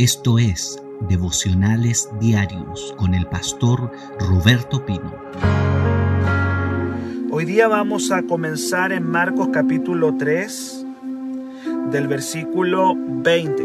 Esto 0.00 0.38
es 0.38 0.80
Devocionales 1.10 2.08
Diarios 2.18 2.94
con 2.96 3.12
el 3.12 3.26
pastor 3.26 3.92
Roberto 4.18 4.86
Pino. 4.86 5.12
Hoy 7.30 7.44
día 7.44 7.68
vamos 7.68 8.10
a 8.10 8.22
comenzar 8.22 8.92
en 8.92 9.06
Marcos 9.06 9.50
capítulo 9.52 10.16
3 10.16 10.86
del 11.90 12.08
versículo 12.08 12.94
20. 12.96 13.62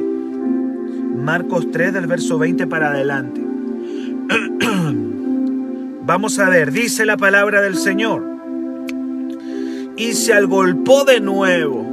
Marcos 1.15 1.71
3 1.71 1.93
del 1.93 2.07
verso 2.07 2.37
20 2.37 2.67
para 2.67 2.89
adelante. 2.89 3.41
Vamos 6.05 6.37
a 6.39 6.49
ver, 6.49 6.73
dice 6.73 7.05
la 7.05 7.15
palabra 7.15 7.61
del 7.61 7.77
Señor. 7.77 8.25
Y 9.95 10.11
se 10.11 10.33
agolpó 10.33 11.05
de 11.05 11.21
nuevo 11.21 11.84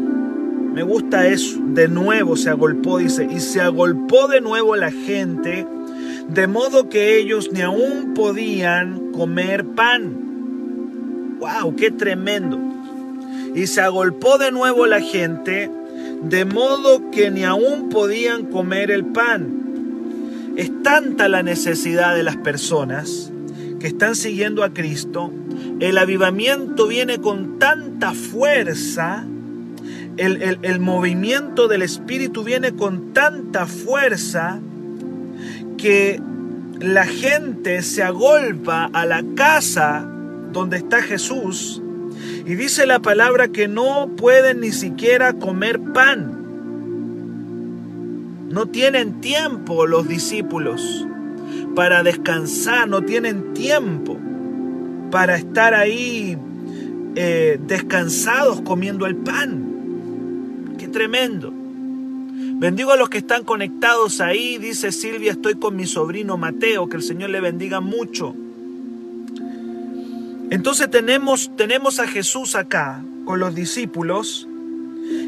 me 0.72 0.82
gusta 0.82 1.26
eso. 1.26 1.58
De 1.60 1.88
nuevo 1.88 2.36
se 2.36 2.50
agolpó, 2.50 2.98
dice, 2.98 3.28
y 3.30 3.40
se 3.40 3.60
agolpó 3.60 4.28
de 4.28 4.40
nuevo 4.40 4.76
la 4.76 4.90
gente, 4.90 5.66
de 6.28 6.46
modo 6.46 6.88
que 6.88 7.18
ellos 7.18 7.50
ni 7.52 7.60
aún 7.60 8.14
podían 8.14 9.12
comer 9.12 9.64
pan. 9.64 11.38
¡Wow! 11.38 11.76
¡Qué 11.76 11.90
tremendo! 11.90 12.58
Y 13.54 13.66
se 13.66 13.80
agolpó 13.80 14.38
de 14.38 14.50
nuevo 14.52 14.86
la 14.86 15.00
gente, 15.00 15.70
de 16.22 16.44
modo 16.44 17.10
que 17.10 17.30
ni 17.30 17.44
aún 17.44 17.88
podían 17.88 18.46
comer 18.46 18.90
el 18.90 19.04
pan. 19.04 20.54
Es 20.56 20.70
tanta 20.82 21.28
la 21.28 21.42
necesidad 21.42 22.14
de 22.14 22.22
las 22.22 22.36
personas 22.36 23.32
que 23.82 23.88
están 23.88 24.14
siguiendo 24.14 24.62
a 24.62 24.72
Cristo, 24.72 25.32
el 25.80 25.98
avivamiento 25.98 26.86
viene 26.86 27.18
con 27.18 27.58
tanta 27.58 28.14
fuerza 28.14 29.26
el, 30.16 30.80
movimiento 30.80 31.68
del 31.68 31.82
Espíritu 31.82 32.44
viene 32.44 32.72
con 32.72 33.12
tanta 33.12 33.66
fuerza 33.66 34.60
que 35.78 36.20
la 36.80 37.06
gente 37.06 37.82
se 37.82 38.02
agolpa 38.02 38.90
a 38.92 39.06
la 39.06 39.22
casa 39.34 40.06
donde 40.52 40.78
está 40.78 41.02
Jesús 41.02 41.82
y 42.44 42.54
dice 42.54 42.86
la 42.86 43.00
palabra 43.00 43.48
que 43.48 43.68
no 43.68 44.10
pueden 44.16 44.60
ni 44.60 44.72
siquiera 44.72 45.32
comer 45.34 45.80
pan. 45.80 46.38
No 48.50 48.66
tienen 48.66 49.20
tiempo 49.20 49.86
los 49.86 50.08
discípulos 50.08 51.06
para 51.74 52.02
descansar, 52.02 52.86
no 52.88 53.02
tienen 53.02 53.54
tiempo 53.54 54.18
para 55.10 55.36
estar 55.36 55.74
ahí 55.74 56.36
eh, 57.14 57.58
descansados 57.66 58.60
comiendo 58.60 59.06
el 59.06 59.16
pan 59.16 59.71
tremendo. 60.92 61.52
Bendigo 62.62 62.92
a 62.92 62.96
los 62.96 63.08
que 63.08 63.18
están 63.18 63.42
conectados 63.42 64.20
ahí, 64.20 64.56
dice 64.58 64.92
Silvia, 64.92 65.32
estoy 65.32 65.56
con 65.56 65.74
mi 65.74 65.86
sobrino 65.86 66.36
Mateo, 66.36 66.88
que 66.88 66.96
el 66.96 67.02
Señor 67.02 67.30
le 67.30 67.40
bendiga 67.40 67.80
mucho. 67.80 68.36
Entonces 70.50 70.90
tenemos, 70.90 71.50
tenemos 71.56 71.98
a 71.98 72.06
Jesús 72.06 72.54
acá 72.54 73.02
con 73.24 73.40
los 73.40 73.54
discípulos 73.54 74.46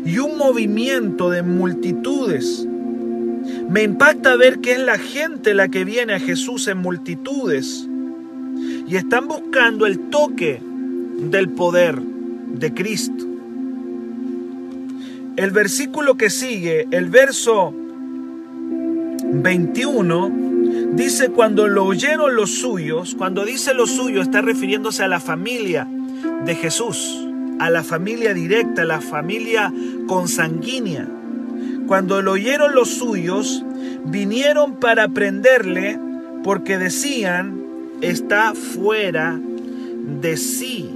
y 0.04 0.18
un 0.18 0.38
movimiento 0.38 1.30
de 1.30 1.42
multitudes. 1.42 2.66
Me 3.68 3.82
impacta 3.82 4.36
ver 4.36 4.60
que 4.60 4.72
es 4.72 4.78
la 4.78 4.98
gente 4.98 5.54
la 5.54 5.68
que 5.68 5.84
viene 5.84 6.12
a 6.12 6.20
Jesús 6.20 6.68
en 6.68 6.78
multitudes 6.78 7.88
y 8.86 8.96
están 8.96 9.26
buscando 9.26 9.86
el 9.86 9.98
toque 10.10 10.60
del 11.18 11.48
poder 11.48 12.00
de 12.00 12.72
Cristo. 12.72 13.33
El 15.36 15.50
versículo 15.50 16.16
que 16.16 16.30
sigue, 16.30 16.86
el 16.92 17.08
verso 17.08 17.74
21, 19.24 20.32
dice 20.92 21.30
cuando 21.30 21.66
lo 21.66 21.84
oyeron 21.86 22.36
los 22.36 22.50
suyos, 22.50 23.16
cuando 23.18 23.44
dice 23.44 23.74
los 23.74 23.90
suyos 23.90 24.28
está 24.28 24.42
refiriéndose 24.42 25.02
a 25.02 25.08
la 25.08 25.18
familia 25.18 25.88
de 26.44 26.54
Jesús, 26.54 27.26
a 27.58 27.68
la 27.68 27.82
familia 27.82 28.32
directa, 28.32 28.82
a 28.82 28.84
la 28.84 29.00
familia 29.00 29.72
consanguínea. 30.06 31.08
Cuando 31.88 32.22
lo 32.22 32.32
oyeron 32.32 32.72
los 32.76 32.90
suyos, 32.90 33.64
vinieron 34.04 34.78
para 34.78 35.08
prenderle 35.08 35.98
porque 36.44 36.78
decían, 36.78 37.60
está 38.02 38.54
fuera 38.54 39.36
de 40.20 40.36
sí. 40.36 40.90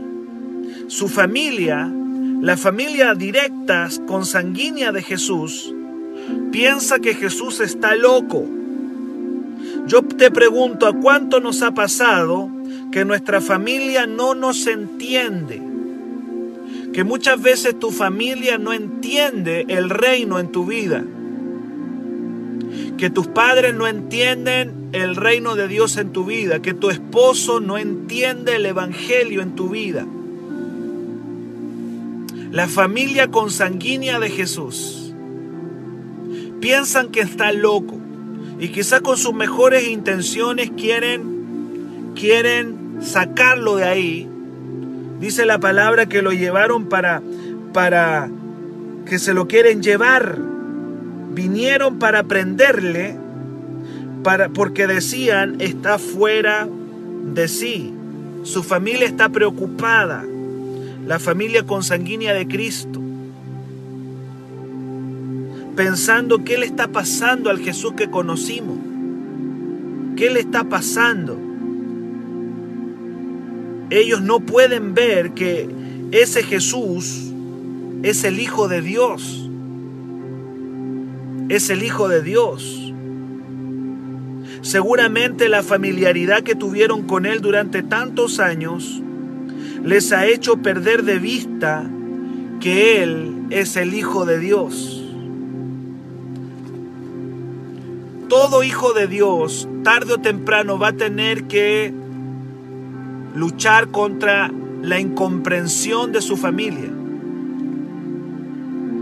Su 0.87 1.09
familia 1.09 1.93
la 2.41 2.57
familia 2.57 3.15
directa, 3.15 3.89
consanguínea 4.07 4.93
de 4.93 5.03
Jesús, 5.03 5.75
piensa 6.53 7.01
que 7.01 7.15
Jesús 7.15 7.59
está 7.59 7.97
loco. 7.97 8.47
Yo 9.87 10.03
te 10.03 10.31
pregunto, 10.31 10.87
¿a 10.87 10.93
cuánto 10.93 11.41
nos 11.41 11.63
ha 11.63 11.73
pasado 11.73 12.49
que 12.93 13.05
nuestra 13.05 13.41
familia 13.41 14.07
no 14.07 14.37
nos 14.37 14.69
entiende? 14.69 15.61
Que 16.93 17.03
muchas 17.03 17.43
veces 17.43 17.79
tu 17.79 17.91
familia 17.91 18.57
no 18.57 18.73
entiende 18.73 19.67
el 19.69 19.91
reino 19.91 20.39
en 20.39 20.53
tu 20.53 20.65
vida. 20.65 21.05
Que 22.97 23.11
tus 23.11 23.27
padres 23.27 23.75
no 23.75 23.89
entienden 23.89 24.91
el 24.93 25.17
reino 25.17 25.57
de 25.57 25.67
Dios 25.67 25.97
en 25.97 26.13
tu 26.13 26.25
vida. 26.25 26.61
Que 26.61 26.75
tu 26.75 26.91
esposo 26.91 27.59
no 27.59 27.79
entiende 27.79 28.57
el 28.57 28.67
evangelio 28.67 29.43
en 29.43 29.57
tu 29.57 29.71
vida 29.71 30.07
la 32.51 32.67
familia 32.67 33.29
consanguínea 33.29 34.19
de 34.19 34.31
Jesús, 34.31 35.13
piensan 36.61 37.09
que 37.09 37.21
está 37.21 37.53
loco 37.53 37.99
y 38.59 38.69
quizá 38.69 39.01
con 39.01 39.17
sus 39.17 39.35
mejores 39.35 39.87
intenciones 39.87 40.71
quieren, 40.71 42.13
quieren 42.15 42.99
sacarlo 43.01 43.77
de 43.77 43.85
ahí. 43.85 44.29
Dice 45.21 45.45
la 45.45 45.59
palabra 45.59 46.07
que 46.07 46.23
lo 46.23 46.33
llevaron 46.33 46.87
para, 46.87 47.23
para 47.73 48.31
que 49.07 49.19
se 49.19 49.35
lo 49.35 49.47
quieren 49.47 49.83
llevar. 49.83 50.39
Vinieron 51.35 51.99
para 51.99 52.25
prenderle 52.25 53.17
para, 54.25 54.49
porque 54.49 54.87
decían 54.87 55.61
está 55.61 55.99
fuera 55.99 56.67
de 57.35 57.47
sí. 57.47 57.93
Su 58.43 58.63
familia 58.63 59.07
está 59.07 59.29
preocupada 59.29 60.25
la 61.09 61.19
familia 61.19 61.65
consanguínea 61.65 62.35
de 62.35 62.47
Cristo, 62.47 63.01
pensando 65.75 66.45
qué 66.45 66.59
le 66.59 66.67
está 66.67 66.89
pasando 66.89 67.49
al 67.49 67.61
Jesús 67.61 67.95
que 67.95 68.11
conocimos, 68.11 68.77
qué 70.17 70.29
le 70.29 70.41
está 70.41 70.65
pasando. 70.65 71.41
Ellos 73.89 74.21
no 74.21 74.41
pueden 74.41 74.93
ver 74.93 75.31
que 75.31 75.67
ese 76.11 76.43
Jesús 76.43 77.33
es 78.03 78.25
el 78.25 78.39
Hijo 78.39 78.69
de 78.69 78.83
Dios, 78.83 79.49
es 81.49 81.71
el 81.71 81.85
Hijo 81.85 82.09
de 82.09 82.23
Dios. 82.23 82.93
Seguramente 84.61 85.49
la 85.49 85.63
familiaridad 85.63 86.43
que 86.43 86.55
tuvieron 86.55 87.05
con 87.05 87.25
Él 87.25 87.41
durante 87.41 87.83
tantos 87.83 88.41
años 88.41 89.03
les 89.85 90.13
ha 90.13 90.27
hecho 90.27 90.59
perder 90.59 91.05
de 91.05 91.19
vista 91.19 91.89
que 92.61 93.03
Él 93.03 93.47
es 93.51 93.77
el 93.77 93.95
Hijo 93.95 94.25
de 94.27 94.39
Dios. 94.39 95.05
Todo 98.29 98.63
hijo 98.63 98.93
de 98.93 99.07
Dios, 99.07 99.67
tarde 99.83 100.15
o 100.15 100.19
temprano, 100.19 100.79
va 100.79 100.89
a 100.89 100.93
tener 100.93 101.45
que 101.45 101.95
luchar 103.35 103.89
contra 103.89 104.51
la 104.83 105.01
incomprensión 105.01 106.13
de 106.13 106.21
su 106.21 106.37
familia. 106.37 106.91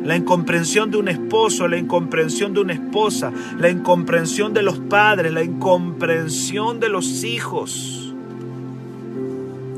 La 0.04 0.14
incomprensión 0.14 0.93
de 0.93 0.98
un 0.98 1.08
esposo, 1.08 1.66
la 1.66 1.76
incomprensión 1.76 2.54
de 2.54 2.60
una 2.60 2.75
esposa, 2.75 3.32
la 3.58 3.69
incomprensión 3.69 4.55
de 4.55 4.62
los 4.62 4.79
padres, 4.79 5.32
la 5.32 5.43
incomprensión 5.43 6.79
de 6.79 6.88
los 6.88 7.25
hijos. 7.25 8.14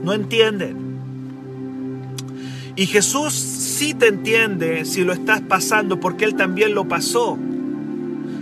No 0.05 0.13
entienden. 0.13 0.88
Y 2.79 2.87
Jesús 2.87 3.35
sí 3.35 3.93
te 3.93 4.07
entiende 4.07 4.85
si 4.85 5.03
lo 5.03 5.13
estás 5.13 5.41
pasando 5.41 5.99
porque 5.99 6.25
Él 6.25 6.37
también 6.37 6.77
lo 6.77 6.87
pasó. 6.87 7.37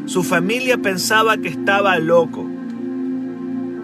Su 0.04 0.22
familia 0.22 0.76
pensaba 0.76 1.38
que 1.38 1.48
estaba 1.48 1.98
loco. 1.98 2.46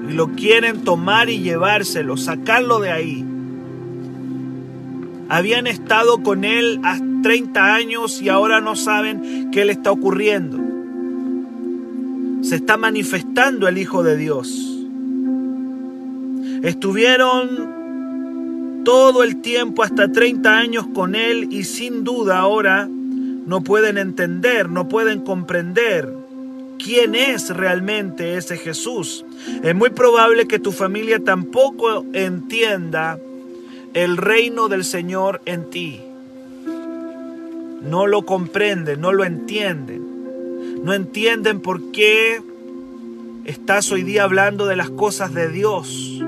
Y 0.06 0.12
lo 0.12 0.32
quieren 0.32 0.84
tomar 0.84 1.30
y 1.30 1.38
llevárselo, 1.38 2.18
sacarlo 2.18 2.80
de 2.80 2.90
ahí. 2.90 3.24
Habían 5.30 5.66
estado 5.66 6.22
con 6.22 6.44
Él 6.44 6.80
hasta 6.82 7.06
30 7.22 7.74
años 7.74 8.20
y 8.20 8.28
ahora 8.28 8.60
no 8.60 8.76
saben 8.76 9.48
qué 9.52 9.64
le 9.64 9.72
está 9.72 9.90
ocurriendo. 9.90 10.58
Se 12.42 12.56
está 12.56 12.76
manifestando 12.76 13.68
el 13.68 13.78
Hijo 13.78 14.02
de 14.02 14.18
Dios. 14.18 14.84
Estuvieron 16.62 17.81
todo 18.84 19.22
el 19.22 19.40
tiempo, 19.40 19.82
hasta 19.82 20.10
30 20.10 20.56
años 20.56 20.86
con 20.94 21.14
Él 21.14 21.48
y 21.50 21.64
sin 21.64 22.04
duda 22.04 22.38
ahora 22.38 22.88
no 22.88 23.62
pueden 23.62 23.98
entender, 23.98 24.68
no 24.68 24.88
pueden 24.88 25.20
comprender 25.20 26.08
quién 26.78 27.14
es 27.14 27.50
realmente 27.50 28.36
ese 28.36 28.56
Jesús. 28.56 29.24
Es 29.62 29.74
muy 29.74 29.90
probable 29.90 30.46
que 30.46 30.58
tu 30.58 30.72
familia 30.72 31.22
tampoco 31.22 32.04
entienda 32.12 33.18
el 33.94 34.16
reino 34.16 34.68
del 34.68 34.84
Señor 34.84 35.42
en 35.44 35.70
ti. 35.70 36.00
No 37.82 38.06
lo 38.06 38.22
comprenden, 38.24 39.00
no 39.00 39.12
lo 39.12 39.24
entienden. 39.24 40.82
No 40.84 40.94
entienden 40.94 41.60
por 41.60 41.92
qué 41.92 42.40
estás 43.44 43.90
hoy 43.92 44.02
día 44.02 44.24
hablando 44.24 44.66
de 44.66 44.76
las 44.76 44.90
cosas 44.90 45.34
de 45.34 45.48
Dios. 45.48 46.22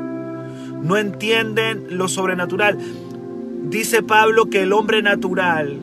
No 0.85 0.99
entienden 0.99 1.87
lo 1.97 2.09
sobrenatural. 2.09 2.79
Dice 3.71 4.03
Pablo 4.03 4.51
que 4.51 4.63
el 4.63 4.73
hombre 4.75 5.03
natural 5.03 5.79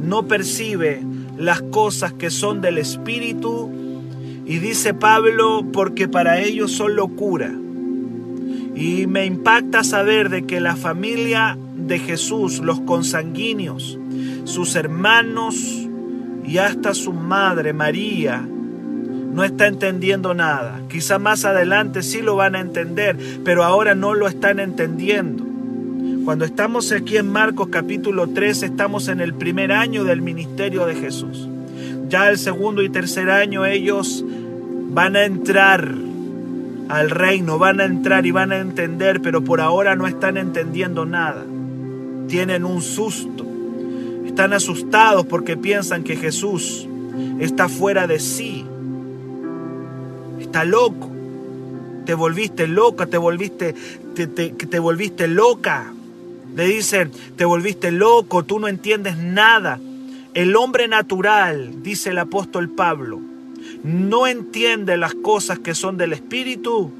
no 0.00 0.28
percibe 0.28 1.02
las 1.36 1.60
cosas 1.60 2.12
que 2.12 2.30
son 2.30 2.60
del 2.60 2.78
Espíritu. 2.78 3.68
Y 4.46 4.58
dice 4.58 4.94
Pablo, 4.94 5.66
porque 5.72 6.06
para 6.06 6.38
ellos 6.38 6.70
son 6.70 6.94
locura. 6.94 7.52
Y 8.76 9.08
me 9.08 9.26
impacta 9.26 9.82
saber 9.82 10.28
de 10.28 10.46
que 10.46 10.60
la 10.60 10.76
familia 10.76 11.58
de 11.76 11.98
Jesús, 11.98 12.60
los 12.60 12.80
consanguíneos, 12.80 13.98
sus 14.44 14.76
hermanos 14.76 15.88
y 16.46 16.58
hasta 16.58 16.94
su 16.94 17.12
madre 17.12 17.72
María, 17.72 18.48
no 19.36 19.44
está 19.44 19.66
entendiendo 19.66 20.32
nada. 20.32 20.80
Quizá 20.88 21.18
más 21.18 21.44
adelante 21.44 22.02
sí 22.02 22.22
lo 22.22 22.36
van 22.36 22.56
a 22.56 22.60
entender, 22.60 23.18
pero 23.44 23.64
ahora 23.64 23.94
no 23.94 24.14
lo 24.14 24.28
están 24.28 24.58
entendiendo. 24.60 25.44
Cuando 26.24 26.46
estamos 26.46 26.90
aquí 26.90 27.18
en 27.18 27.28
Marcos 27.28 27.68
capítulo 27.70 28.28
3, 28.30 28.62
estamos 28.62 29.08
en 29.08 29.20
el 29.20 29.34
primer 29.34 29.72
año 29.72 30.04
del 30.04 30.22
ministerio 30.22 30.86
de 30.86 30.94
Jesús. 30.94 31.50
Ya 32.08 32.30
el 32.30 32.38
segundo 32.38 32.82
y 32.82 32.88
tercer 32.88 33.28
año 33.28 33.66
ellos 33.66 34.24
van 34.26 35.16
a 35.16 35.26
entrar 35.26 35.86
al 36.88 37.10
reino, 37.10 37.58
van 37.58 37.80
a 37.80 37.84
entrar 37.84 38.24
y 38.24 38.30
van 38.30 38.52
a 38.52 38.58
entender, 38.58 39.20
pero 39.20 39.44
por 39.44 39.60
ahora 39.60 39.96
no 39.96 40.06
están 40.06 40.38
entendiendo 40.38 41.04
nada. 41.04 41.44
Tienen 42.26 42.64
un 42.64 42.80
susto. 42.80 43.46
Están 44.24 44.54
asustados 44.54 45.26
porque 45.26 45.58
piensan 45.58 46.04
que 46.04 46.16
Jesús 46.16 46.88
está 47.38 47.68
fuera 47.68 48.06
de 48.06 48.18
sí. 48.18 48.65
Está 50.56 50.64
loco. 50.64 51.10
Te 52.06 52.14
volviste 52.14 52.66
loca, 52.66 53.04
te 53.04 53.18
volviste, 53.18 53.74
te, 54.14 54.26
te 54.26 54.78
volviste 54.78 55.28
loca. 55.28 55.92
Le 56.54 56.66
dicen, 56.66 57.10
te 57.36 57.44
volviste 57.44 57.92
loco, 57.92 58.42
tú 58.42 58.58
no 58.58 58.66
entiendes 58.66 59.18
nada. 59.18 59.78
El 60.32 60.56
hombre 60.56 60.88
natural, 60.88 61.82
dice 61.82 62.08
el 62.08 62.16
apóstol 62.16 62.70
Pablo, 62.70 63.20
no 63.84 64.26
entiende 64.26 64.96
las 64.96 65.12
cosas 65.12 65.58
que 65.58 65.74
son 65.74 65.98
del 65.98 66.14
Espíritu 66.14 66.90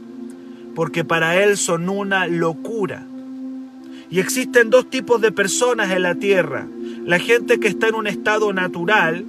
porque 0.75 1.03
para 1.03 1.43
él 1.43 1.57
son 1.57 1.89
una 1.89 2.27
locura. 2.27 3.07
Y 4.11 4.21
existen 4.21 4.69
dos 4.69 4.91
tipos 4.91 5.23
de 5.23 5.33
personas 5.33 5.91
en 5.93 6.03
la 6.03 6.15
tierra. 6.17 6.67
La 7.07 7.19
gente 7.19 7.59
que 7.59 7.69
está 7.69 7.89
en 7.89 7.95
un 7.95 8.07
estado 8.07 8.53
natural 8.53 9.25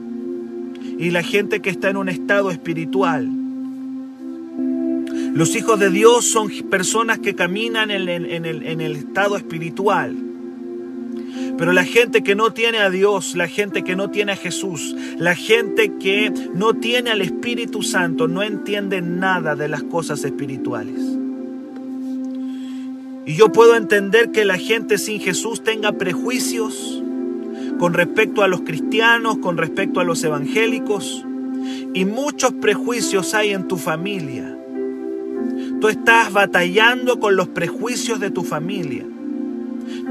y 0.98 1.12
la 1.12 1.24
gente 1.24 1.62
que 1.62 1.70
está 1.70 1.90
en 1.92 1.96
un 1.96 2.10
estado 2.10 2.52
espiritual. 2.52 3.47
Los 5.38 5.56
hijos 5.56 5.80
de 5.80 5.92
Dios 5.92 6.26
son 6.26 6.50
personas 6.68 7.20
que 7.20 7.36
caminan 7.36 7.92
en, 7.92 8.10
el, 8.10 8.96
estado 8.96 9.38
espiritual. 9.38 10.16
Pero 11.60 11.74
la 11.74 11.84
gente 11.86 12.24
que 12.24 12.34
no 12.34 12.54
tiene 12.54 12.80
a 12.80 12.90
Dios, 12.90 13.36
la 13.36 13.48
gente 13.48 13.84
que 13.84 13.96
no 13.96 14.10
tiene 14.10 14.32
a 14.32 14.36
Jesús, 14.36 14.96
la 15.20 15.36
gente 15.36 15.94
que 16.00 16.34
no 16.56 16.74
tiene 16.74 17.12
al 17.12 17.22
Espíritu 17.22 17.84
Santo, 17.84 18.28
no 18.28 18.42
entiende 18.42 19.00
nada 19.04 19.56
de 19.56 19.68
las 19.68 19.84
cosas 19.84 20.24
espirituales. 20.24 21.00
Y 23.28 23.36
yo 23.36 23.52
puedo 23.52 23.76
entender 23.76 24.32
que 24.32 24.44
la 24.44 24.58
gente 24.58 24.98
sin 24.98 25.20
Jesús 25.20 25.64
tenga 25.64 25.92
prejuicios 25.92 27.04
con 27.78 27.94
respecto 27.94 28.42
a 28.42 28.48
los 28.48 28.62
cristianos, 28.62 29.38
con 29.38 29.58
respecto 29.58 30.00
a 30.00 30.04
los 30.04 30.24
evangélicos. 30.24 31.24
Y 31.94 32.06
muchos 32.06 32.54
prejuicios 32.54 33.36
hay 33.36 33.52
en 33.52 33.68
tu 33.68 33.78
familia. 33.78 34.57
Tú 35.80 35.90
estás 35.90 36.34
batallando 36.34 37.20
con 37.20 37.36
los 37.36 37.50
prejuicios 37.50 38.20
de 38.20 38.32
tu 38.32 38.44
familia. 38.44 39.06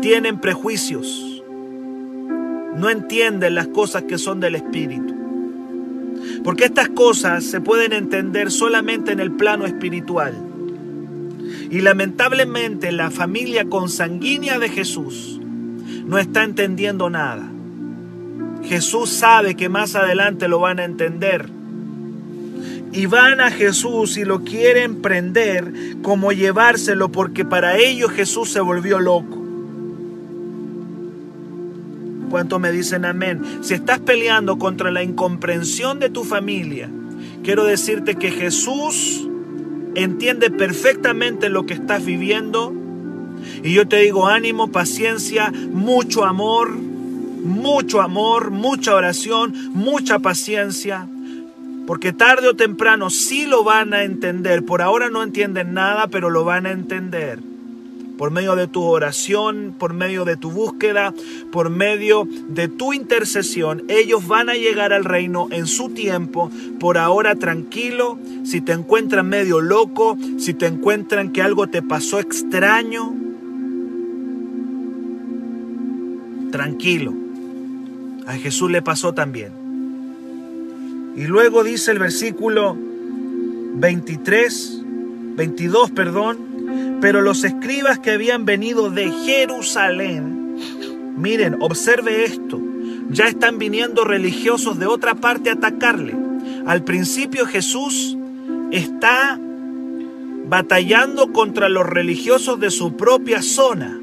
Tienen 0.00 0.40
prejuicios. 0.40 1.42
No 2.76 2.88
entienden 2.88 3.54
las 3.56 3.66
cosas 3.68 4.04
que 4.04 4.18
son 4.18 4.38
del 4.38 4.54
Espíritu. 4.54 5.14
Porque 6.44 6.66
estas 6.66 6.88
cosas 6.90 7.44
se 7.44 7.60
pueden 7.60 7.92
entender 7.92 8.52
solamente 8.52 9.10
en 9.10 9.18
el 9.18 9.32
plano 9.32 9.66
espiritual. 9.66 10.34
Y 11.70 11.80
lamentablemente 11.80 12.92
la 12.92 13.10
familia 13.10 13.64
consanguínea 13.64 14.60
de 14.60 14.68
Jesús 14.68 15.40
no 16.04 16.18
está 16.18 16.44
entendiendo 16.44 17.10
nada. 17.10 17.50
Jesús 18.62 19.10
sabe 19.10 19.56
que 19.56 19.68
más 19.68 19.96
adelante 19.96 20.46
lo 20.46 20.60
van 20.60 20.78
a 20.78 20.84
entender 20.84 21.55
y 22.96 23.04
van 23.04 23.42
a 23.42 23.50
Jesús 23.50 24.16
y 24.16 24.24
lo 24.24 24.42
quieren 24.42 25.02
prender 25.02 25.70
como 26.00 26.32
llevárselo 26.32 27.12
porque 27.12 27.44
para 27.44 27.76
ellos 27.76 28.10
Jesús 28.10 28.48
se 28.48 28.60
volvió 28.60 29.00
loco. 29.00 29.44
¿Cuánto 32.30 32.58
me 32.58 32.72
dicen 32.72 33.04
amén? 33.04 33.42
Si 33.60 33.74
estás 33.74 33.98
peleando 33.98 34.58
contra 34.58 34.90
la 34.90 35.02
incomprensión 35.02 36.00
de 36.00 36.08
tu 36.08 36.24
familia, 36.24 36.88
quiero 37.44 37.64
decirte 37.64 38.14
que 38.14 38.30
Jesús 38.30 39.28
entiende 39.94 40.50
perfectamente 40.50 41.50
lo 41.50 41.66
que 41.66 41.74
estás 41.74 42.02
viviendo. 42.02 42.72
Y 43.62 43.74
yo 43.74 43.86
te 43.86 43.98
digo 43.98 44.26
ánimo, 44.26 44.72
paciencia, 44.72 45.52
mucho 45.70 46.24
amor, 46.24 46.70
mucho 46.70 48.00
amor, 48.00 48.50
mucha 48.50 48.94
oración, 48.94 49.52
mucha 49.74 50.18
paciencia 50.18 51.06
porque 51.86 52.12
tarde 52.12 52.48
o 52.48 52.56
temprano 52.56 53.10
sí 53.10 53.46
lo 53.46 53.62
van 53.62 53.94
a 53.94 54.02
entender. 54.02 54.64
Por 54.64 54.82
ahora 54.82 55.08
no 55.08 55.22
entienden 55.22 55.72
nada, 55.72 56.08
pero 56.08 56.30
lo 56.30 56.44
van 56.44 56.66
a 56.66 56.72
entender. 56.72 57.38
Por 58.18 58.30
medio 58.30 58.56
de 58.56 58.66
tu 58.66 58.82
oración, 58.82 59.74
por 59.78 59.92
medio 59.92 60.24
de 60.24 60.36
tu 60.36 60.50
búsqueda, 60.50 61.12
por 61.52 61.68
medio 61.68 62.26
de 62.48 62.66
tu 62.68 62.94
intercesión, 62.94 63.84
ellos 63.88 64.26
van 64.26 64.48
a 64.48 64.54
llegar 64.54 64.92
al 64.92 65.04
reino 65.04 65.48
en 65.50 65.66
su 65.66 65.90
tiempo. 65.90 66.50
Por 66.80 66.96
ahora 66.96 67.36
tranquilo, 67.36 68.18
si 68.42 68.62
te 68.62 68.72
encuentran 68.72 69.28
medio 69.28 69.60
loco, 69.60 70.16
si 70.38 70.54
te 70.54 70.66
encuentran 70.66 71.30
que 71.30 71.42
algo 71.42 71.66
te 71.66 71.82
pasó 71.82 72.18
extraño, 72.18 73.14
tranquilo. 76.50 77.12
A 78.26 78.32
Jesús 78.32 78.70
le 78.70 78.80
pasó 78.80 79.12
también. 79.12 79.65
Y 81.16 81.26
luego 81.26 81.64
dice 81.64 81.92
el 81.92 81.98
versículo 81.98 82.76
23, 82.78 84.82
22, 85.36 85.90
perdón, 85.92 86.98
pero 87.00 87.22
los 87.22 87.42
escribas 87.42 87.98
que 87.98 88.10
habían 88.10 88.44
venido 88.44 88.90
de 88.90 89.10
Jerusalén, 89.10 90.56
miren, 91.16 91.56
observe 91.60 92.24
esto, 92.24 92.60
ya 93.08 93.28
están 93.28 93.58
viniendo 93.58 94.04
religiosos 94.04 94.78
de 94.78 94.86
otra 94.86 95.14
parte 95.14 95.48
a 95.48 95.54
atacarle. 95.54 96.14
Al 96.66 96.84
principio 96.84 97.46
Jesús 97.46 98.18
está 98.70 99.40
batallando 100.48 101.32
contra 101.32 101.70
los 101.70 101.86
religiosos 101.86 102.60
de 102.60 102.70
su 102.70 102.94
propia 102.94 103.40
zona, 103.40 103.98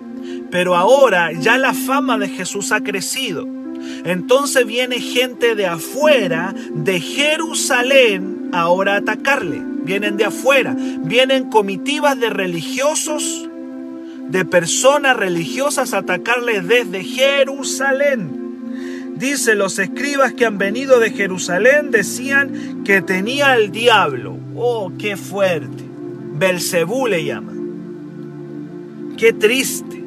pero 0.50 0.76
ahora 0.76 1.32
ya 1.32 1.60
la 1.60 1.76
fama 1.76 2.18
de 2.18 2.30
Jesús 2.30 2.72
ha 2.72 2.82
crecido. 2.82 3.53
Entonces 4.04 4.66
viene 4.66 5.00
gente 5.00 5.56
de 5.56 5.66
afuera, 5.66 6.54
de 6.74 7.00
Jerusalén, 7.00 8.50
ahora 8.52 8.96
a 8.96 8.98
atacarle. 8.98 9.62
Vienen 9.84 10.18
de 10.18 10.26
afuera, 10.26 10.76
vienen 10.78 11.50
comitivas 11.50 12.20
de 12.20 12.30
religiosos, 12.30 13.50
de 14.30 14.46
personas 14.46 15.18
religiosas 15.18 15.94
a 15.94 16.00
atacarle 16.00 16.62
desde 16.62 17.04
Jerusalén. 17.04 18.44
Dice, 19.16 19.56
los 19.56 19.80
escribas 19.80 20.34
que 20.34 20.46
han 20.46 20.58
venido 20.58 21.00
de 21.00 21.12
Jerusalén 21.12 21.92
decían 21.92 22.84
que 22.84 23.02
tenía 23.02 23.56
el 23.56 23.72
diablo. 23.72 24.38
Oh, 24.56 24.92
qué 24.98 25.18
fuerte. 25.18 25.84
Belcebú 26.34 27.08
le 27.08 27.24
llama. 27.24 27.54
Qué 29.18 29.32
triste. 29.32 30.03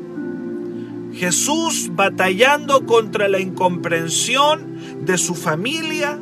Jesús 1.16 1.90
batallando 1.92 2.84
contra 2.84 3.28
la 3.28 3.40
incomprensión 3.40 4.76
de 5.04 5.16
su 5.16 5.34
familia 5.34 6.18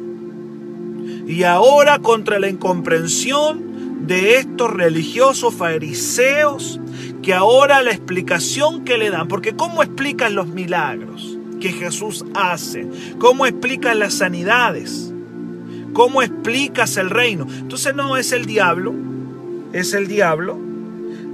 y 1.26 1.42
ahora 1.42 1.98
contra 1.98 2.38
la 2.38 2.48
incomprensión 2.48 4.06
de 4.06 4.38
estos 4.38 4.70
religiosos 4.72 5.54
fariseos 5.54 6.80
que 7.22 7.34
ahora 7.34 7.82
la 7.82 7.90
explicación 7.90 8.84
que 8.84 8.98
le 8.98 9.10
dan, 9.10 9.28
porque 9.28 9.56
¿cómo 9.56 9.82
explican 9.82 10.34
los 10.34 10.46
milagros 10.48 11.38
que 11.60 11.72
Jesús 11.72 12.24
hace? 12.34 12.86
¿Cómo 13.18 13.46
explican 13.46 13.98
las 13.98 14.14
sanidades? 14.14 15.12
¿Cómo 15.94 16.22
explicas 16.22 16.96
el 16.98 17.10
reino? 17.10 17.46
Entonces 17.48 17.94
no 17.94 18.16
es 18.16 18.32
el 18.32 18.44
diablo, 18.44 18.94
es 19.72 19.94
el 19.94 20.06
diablo. 20.06 20.58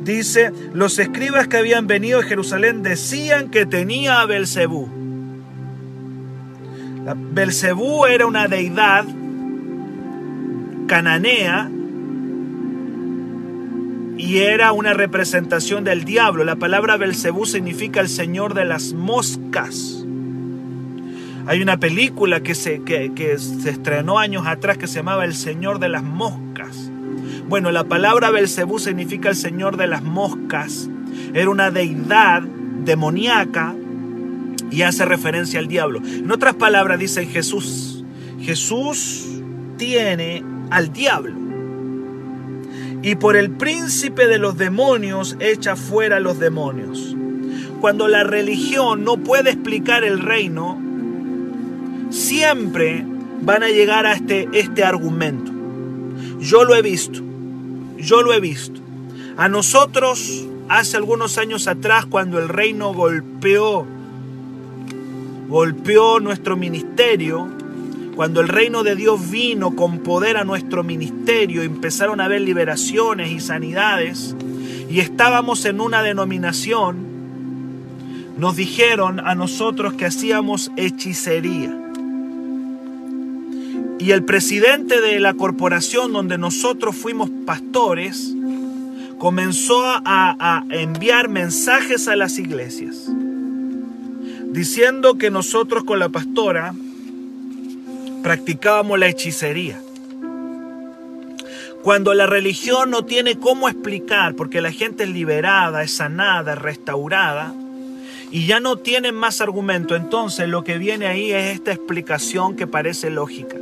Dice, 0.02 0.52
los 0.72 0.98
escribas 0.98 1.48
que 1.48 1.58
habían 1.58 1.86
venido 1.86 2.20
de 2.20 2.26
Jerusalén 2.26 2.82
decían 2.82 3.50
que 3.50 3.66
tenía 3.66 4.20
a 4.20 4.26
Belcebú. 4.26 4.88
Belcebú 7.32 8.06
era 8.06 8.26
una 8.26 8.46
deidad 8.48 9.04
cananea 10.86 11.70
y 14.16 14.38
era 14.38 14.72
una 14.72 14.92
representación 14.92 15.84
del 15.84 16.04
diablo. 16.04 16.44
La 16.44 16.56
palabra 16.56 16.96
Belcebú 16.96 17.46
significa 17.46 18.00
el 18.00 18.08
señor 18.08 18.54
de 18.54 18.64
las 18.64 18.92
moscas. 18.92 20.04
Hay 21.46 21.62
una 21.62 21.78
película 21.78 22.42
que 22.42 22.54
se, 22.54 22.82
que, 22.82 23.38
se 23.38 23.70
estrenó 23.70 24.18
años 24.18 24.46
atrás 24.46 24.78
que 24.78 24.86
se 24.86 24.96
llamaba 24.96 25.24
El 25.24 25.34
Señor 25.34 25.80
de 25.80 25.88
las 25.88 26.02
Moscas. 26.02 26.92
Bueno, 27.48 27.70
la 27.72 27.84
palabra 27.84 28.30
Belcebú 28.30 28.78
significa 28.78 29.28
el 29.28 29.36
Señor 29.36 29.76
de 29.76 29.86
las 29.86 30.02
Moscas. 30.02 30.88
Era 31.34 31.50
una 31.50 31.70
deidad 31.70 32.42
demoníaca 32.42 33.74
y 34.70 34.82
hace 34.82 35.04
referencia 35.04 35.58
al 35.58 35.68
diablo. 35.68 36.00
En 36.04 36.30
otras 36.30 36.54
palabras 36.54 36.98
dice 36.98 37.26
Jesús. 37.26 38.04
Jesús 38.40 39.26
tiene 39.76 40.44
al 40.70 40.92
diablo. 40.92 41.34
Y 43.02 43.14
por 43.14 43.36
el 43.36 43.50
príncipe 43.50 44.26
de 44.26 44.38
los 44.38 44.58
demonios 44.58 45.36
echa 45.40 45.74
fuera 45.74 46.20
los 46.20 46.38
demonios. 46.38 47.16
Cuando 47.80 48.08
la 48.08 48.24
religión 48.24 49.04
no 49.04 49.16
puede 49.16 49.50
explicar 49.50 50.04
el 50.04 50.20
reino, 50.20 50.78
siempre 52.10 53.04
van 53.40 53.62
a 53.62 53.68
llegar 53.68 54.04
a 54.04 54.12
este, 54.12 54.48
este 54.52 54.84
argumento. 54.84 55.49
Yo 56.40 56.64
lo 56.64 56.74
he 56.74 56.82
visto, 56.82 57.20
yo 57.98 58.22
lo 58.22 58.32
he 58.32 58.40
visto. 58.40 58.80
A 59.36 59.48
nosotros, 59.48 60.46
hace 60.68 60.96
algunos 60.96 61.36
años 61.38 61.68
atrás, 61.68 62.06
cuando 62.06 62.38
el 62.38 62.48
reino 62.48 62.94
golpeó, 62.94 63.86
golpeó 65.48 66.18
nuestro 66.20 66.56
ministerio, 66.56 67.48
cuando 68.16 68.40
el 68.40 68.48
reino 68.48 68.82
de 68.82 68.96
Dios 68.96 69.30
vino 69.30 69.76
con 69.76 69.98
poder 69.98 70.36
a 70.36 70.44
nuestro 70.44 70.82
ministerio, 70.82 71.62
empezaron 71.62 72.20
a 72.20 72.24
haber 72.24 72.40
liberaciones 72.40 73.30
y 73.30 73.40
sanidades, 73.40 74.34
y 74.88 75.00
estábamos 75.00 75.64
en 75.66 75.80
una 75.80 76.02
denominación, 76.02 76.96
nos 78.38 78.56
dijeron 78.56 79.20
a 79.20 79.34
nosotros 79.34 79.92
que 79.94 80.06
hacíamos 80.06 80.72
hechicería. 80.76 81.89
Y 84.00 84.12
el 84.12 84.24
presidente 84.24 85.02
de 85.02 85.20
la 85.20 85.34
corporación 85.34 86.14
donde 86.14 86.38
nosotros 86.38 86.96
fuimos 86.96 87.28
pastores 87.44 88.34
comenzó 89.18 89.82
a, 89.84 90.64
enviar 90.70 91.28
mensajes 91.28 92.08
a 92.08 92.16
las 92.16 92.38
iglesias 92.38 93.10
diciendo 94.46 95.18
que 95.18 95.30
nosotros 95.30 95.84
con 95.84 95.98
la 95.98 96.08
pastora 96.08 96.74
practicábamos 98.22 98.98
la 98.98 99.08
hechicería. 99.08 99.78
Cuando 101.82 102.14
la 102.14 102.26
religión 102.26 102.90
no 102.90 103.04
tiene 103.04 103.38
cómo 103.38 103.68
explicar, 103.68 104.34
porque 104.34 104.62
la 104.62 104.72
gente 104.72 105.04
es 105.04 105.10
liberada, 105.10 105.82
es 105.82 105.92
sanada, 105.92 106.54
es 106.54 106.58
restaurada, 106.58 107.54
y 108.30 108.46
ya 108.46 108.60
no 108.60 108.78
tienen 108.78 109.14
más 109.14 109.42
argumento, 109.42 109.94
entonces 109.94 110.48
lo 110.48 110.64
que 110.64 110.78
viene 110.78 111.06
ahí 111.06 111.32
es 111.32 111.54
esta 111.54 111.72
explicación 111.72 112.56
que 112.56 112.66
parece 112.66 113.10
lógica. 113.10 113.56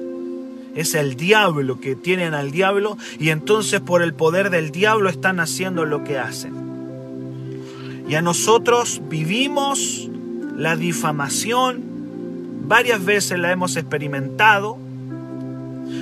Es 0.78 0.94
el 0.94 1.16
diablo 1.16 1.80
que 1.80 1.96
tienen 1.96 2.34
al 2.34 2.50
diablo 2.50 2.96
y 3.18 3.30
entonces 3.30 3.80
por 3.80 4.02
el 4.02 4.14
poder 4.14 4.50
del 4.50 4.70
diablo 4.70 5.08
están 5.08 5.40
haciendo 5.40 5.84
lo 5.84 6.04
que 6.04 6.18
hacen. 6.18 6.54
Y 8.08 8.14
a 8.14 8.22
nosotros 8.22 9.02
vivimos 9.08 10.08
la 10.56 10.76
difamación, 10.76 11.88
Varias 12.68 13.02
veces 13.02 13.38
la 13.38 13.50
hemos 13.50 13.76
experimentado. 13.78 14.76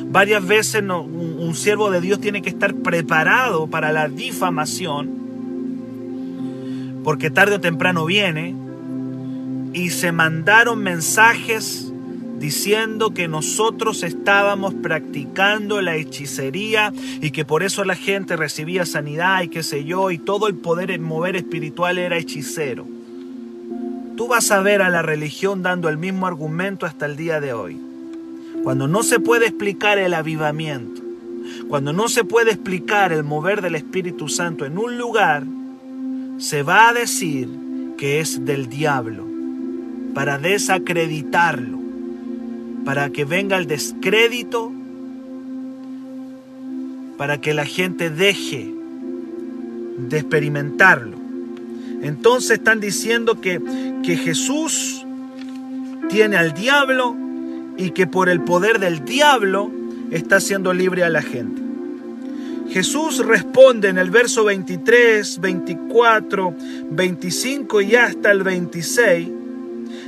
Varias 0.09 0.45
veces 0.45 0.83
un, 0.83 1.54
siervo 1.54 1.92
de 1.92 2.00
Dios 2.00 2.21
tiene 2.21 2.42
que 2.42 2.49
estar 2.49 2.75
preparado 2.75 3.68
para 3.68 3.92
la 3.92 4.09
difamación. 4.09 5.11
Porque 7.04 7.30
tarde 7.30 7.54
o 7.54 7.61
temprano 7.61 8.04
viene. 8.04 8.56
Y 9.75 9.90
se 9.90 10.11
mandaron 10.11 10.83
mensajes 10.83 11.86
diciendo 12.38 13.12
que 13.12 13.28
nosotros 13.28 14.02
estábamos 14.02 14.75
practicando 14.75 15.81
la 15.81 15.97
hechicería 15.97 16.93
y 17.21 17.31
que 17.31 17.45
por 17.45 17.62
eso 17.62 17.85
la 17.85 17.95
gente 17.95 18.37
recibía 18.37 18.87
sanidad 18.87 19.43
y 19.43 19.49
qué 19.49 19.62
sé 19.62 19.85
yo, 19.85 20.11
y 20.11 20.19
todo 20.19 20.49
el 20.49 20.55
poder 20.55 20.90
en 20.90 21.02
mover 21.02 21.37
espiritual 21.37 21.99
era 21.99 22.19
hechicero. 22.19 22.87
Tú 24.16 24.28
vas 24.28 24.50
a 24.50 24.61
ver 24.61 24.83
a 24.83 24.88
la 24.88 25.02
religión 25.02 25.62
dando 25.62 25.88
el 25.88 25.99
mismo 25.99 26.26
argumento 26.26 26.87
hasta 26.87 27.07
el 27.07 27.16
día 27.16 27.40
de 27.40 27.52
hoy. 27.52 27.78
Cuando 28.62 28.88
no 28.88 29.02
se 29.02 29.21
puede 29.21 29.47
explicar 29.47 29.99
el 29.99 30.14
avivamiento, 30.14 31.02
cuando 31.69 31.93
no 31.93 32.09
se 32.09 32.25
puede 32.25 32.52
explicar 32.52 33.12
el 33.12 33.25
mover 33.25 33.61
del 33.61 33.75
Espíritu 33.75 34.28
Santo 34.28 34.64
en 34.64 34.78
un 34.78 34.99
lugar, 34.99 35.45
se 36.38 36.62
va 36.62 36.88
a 36.88 36.93
decir 36.93 37.49
que 37.97 38.21
es 38.21 38.45
del 38.45 38.69
diablo, 38.69 39.25
para 40.14 40.38
desacreditarlo, 40.38 41.78
para 42.87 43.11
que 43.11 43.25
venga 43.25 43.57
el 43.57 43.66
descrédito, 43.66 44.73
para 47.19 47.40
que 47.40 47.52
la 47.52 47.66
gente 47.66 48.11
deje 48.11 48.73
de 49.99 50.19
experimentarlo. 50.19 51.16
Entonces 52.02 52.52
están 52.52 52.78
diciendo 52.78 53.40
que, 53.40 53.61
que 54.05 54.16
Jesús 54.16 55.05
tiene 56.09 56.37
al 56.37 56.55
diablo 56.55 57.16
y 57.76 57.90
que 57.90 58.07
por 58.07 58.28
el 58.28 58.43
poder 58.43 58.78
del 58.78 59.05
diablo 59.05 59.69
está 60.12 60.37
haciendo 60.37 60.73
libre 60.73 61.02
a 61.02 61.11
la 61.11 61.23
gente. 61.23 61.61
Jesús 62.71 63.19
responde 63.19 63.88
en 63.88 63.99
el 63.99 64.12
verso 64.12 64.45
23, 64.45 65.40
24, 65.40 66.55
25 66.93 67.81
y 67.81 67.97
hasta 67.97 68.31
el 68.31 68.45
26. 68.45 69.28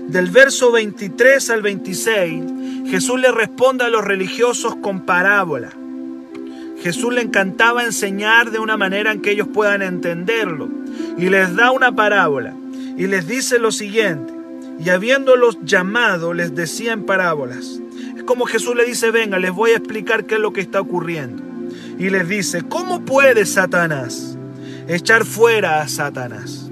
Del 0.06 0.30
verso 0.30 0.70
23 0.70 1.50
al 1.50 1.62
26, 1.62 2.57
Jesús 2.90 3.20
le 3.20 3.30
responde 3.30 3.84
a 3.84 3.90
los 3.90 4.04
religiosos 4.04 4.76
con 4.76 5.00
parábola. 5.00 5.70
Jesús 6.82 7.12
le 7.12 7.20
encantaba 7.20 7.84
enseñar 7.84 8.50
de 8.50 8.60
una 8.60 8.76
manera 8.76 9.12
en 9.12 9.20
que 9.20 9.32
ellos 9.32 9.48
puedan 9.52 9.82
entenderlo. 9.82 10.68
Y 11.16 11.28
les 11.28 11.54
da 11.54 11.70
una 11.70 11.94
parábola. 11.94 12.54
Y 12.96 13.06
les 13.06 13.26
dice 13.26 13.58
lo 13.58 13.72
siguiente. 13.72 14.32
Y 14.78 14.90
habiéndolos 14.90 15.58
llamado, 15.64 16.32
les 16.32 16.54
decía 16.54 16.92
en 16.92 17.04
parábolas. 17.04 17.80
Es 18.16 18.22
como 18.22 18.46
Jesús 18.46 18.74
le 18.76 18.84
dice, 18.84 19.10
venga, 19.10 19.38
les 19.38 19.52
voy 19.52 19.72
a 19.72 19.76
explicar 19.76 20.24
qué 20.24 20.36
es 20.36 20.40
lo 20.40 20.52
que 20.52 20.60
está 20.60 20.80
ocurriendo. 20.80 21.42
Y 21.98 22.10
les 22.10 22.28
dice, 22.28 22.62
¿cómo 22.62 23.04
puede 23.04 23.44
Satanás 23.44 24.38
echar 24.86 25.24
fuera 25.24 25.82
a 25.82 25.88
Satanás? 25.88 26.67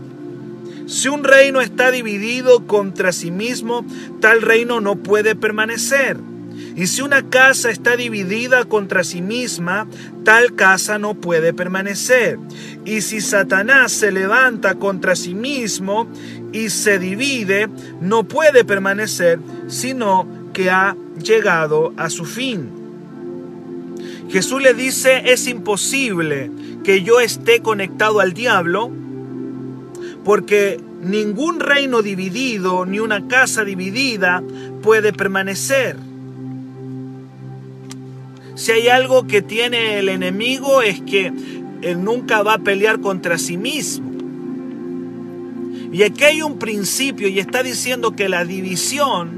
Si 0.86 1.08
un 1.08 1.24
reino 1.24 1.60
está 1.60 1.90
dividido 1.90 2.66
contra 2.66 3.12
sí 3.12 3.30
mismo, 3.30 3.84
tal 4.20 4.40
reino 4.42 4.80
no 4.80 4.96
puede 4.96 5.34
permanecer. 5.34 6.16
Y 6.76 6.86
si 6.86 7.02
una 7.02 7.28
casa 7.28 7.70
está 7.70 7.96
dividida 7.96 8.64
contra 8.64 9.02
sí 9.02 9.20
misma, 9.20 9.88
tal 10.24 10.54
casa 10.54 10.98
no 10.98 11.14
puede 11.14 11.52
permanecer. 11.52 12.38
Y 12.84 13.00
si 13.00 13.20
Satanás 13.20 13.92
se 13.92 14.12
levanta 14.12 14.76
contra 14.76 15.16
sí 15.16 15.34
mismo 15.34 16.06
y 16.52 16.70
se 16.70 16.98
divide, 16.98 17.68
no 18.00 18.24
puede 18.24 18.64
permanecer, 18.64 19.38
sino 19.68 20.28
que 20.52 20.70
ha 20.70 20.96
llegado 21.22 21.92
a 21.96 22.10
su 22.10 22.24
fin. 22.24 22.70
Jesús 24.28 24.60
le 24.62 24.74
dice, 24.74 25.32
es 25.32 25.46
imposible 25.46 26.50
que 26.84 27.02
yo 27.02 27.20
esté 27.20 27.60
conectado 27.60 28.20
al 28.20 28.32
diablo, 28.32 28.90
porque 30.26 30.80
ningún 31.04 31.60
reino 31.60 32.02
dividido 32.02 32.84
ni 32.84 32.98
una 32.98 33.28
casa 33.28 33.64
dividida 33.64 34.42
puede 34.82 35.12
permanecer. 35.12 35.96
Si 38.56 38.72
hay 38.72 38.88
algo 38.88 39.28
que 39.28 39.40
tiene 39.40 40.00
el 40.00 40.08
enemigo 40.08 40.82
es 40.82 41.00
que 41.00 41.32
él 41.80 42.02
nunca 42.02 42.42
va 42.42 42.54
a 42.54 42.58
pelear 42.58 43.00
contra 43.00 43.38
sí 43.38 43.56
mismo. 43.56 44.10
Y 45.92 46.02
aquí 46.02 46.24
hay 46.24 46.42
un 46.42 46.58
principio 46.58 47.28
y 47.28 47.38
está 47.38 47.62
diciendo 47.62 48.16
que 48.16 48.28
la 48.28 48.44
división 48.44 49.30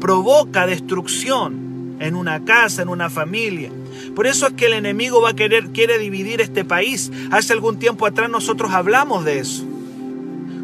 provoca 0.00 0.66
destrucción 0.66 1.96
en 2.00 2.16
una 2.16 2.44
casa, 2.44 2.82
en 2.82 2.88
una 2.88 3.10
familia. 3.10 3.70
Por 4.16 4.26
eso 4.26 4.48
es 4.48 4.54
que 4.54 4.66
el 4.66 4.72
enemigo 4.72 5.20
va 5.20 5.30
a 5.30 5.36
querer, 5.36 5.68
quiere 5.68 5.98
dividir 5.98 6.40
este 6.40 6.64
país. 6.64 7.12
Hace 7.30 7.52
algún 7.52 7.78
tiempo 7.78 8.06
atrás 8.06 8.28
nosotros 8.28 8.72
hablamos 8.72 9.24
de 9.24 9.38
eso. 9.38 9.67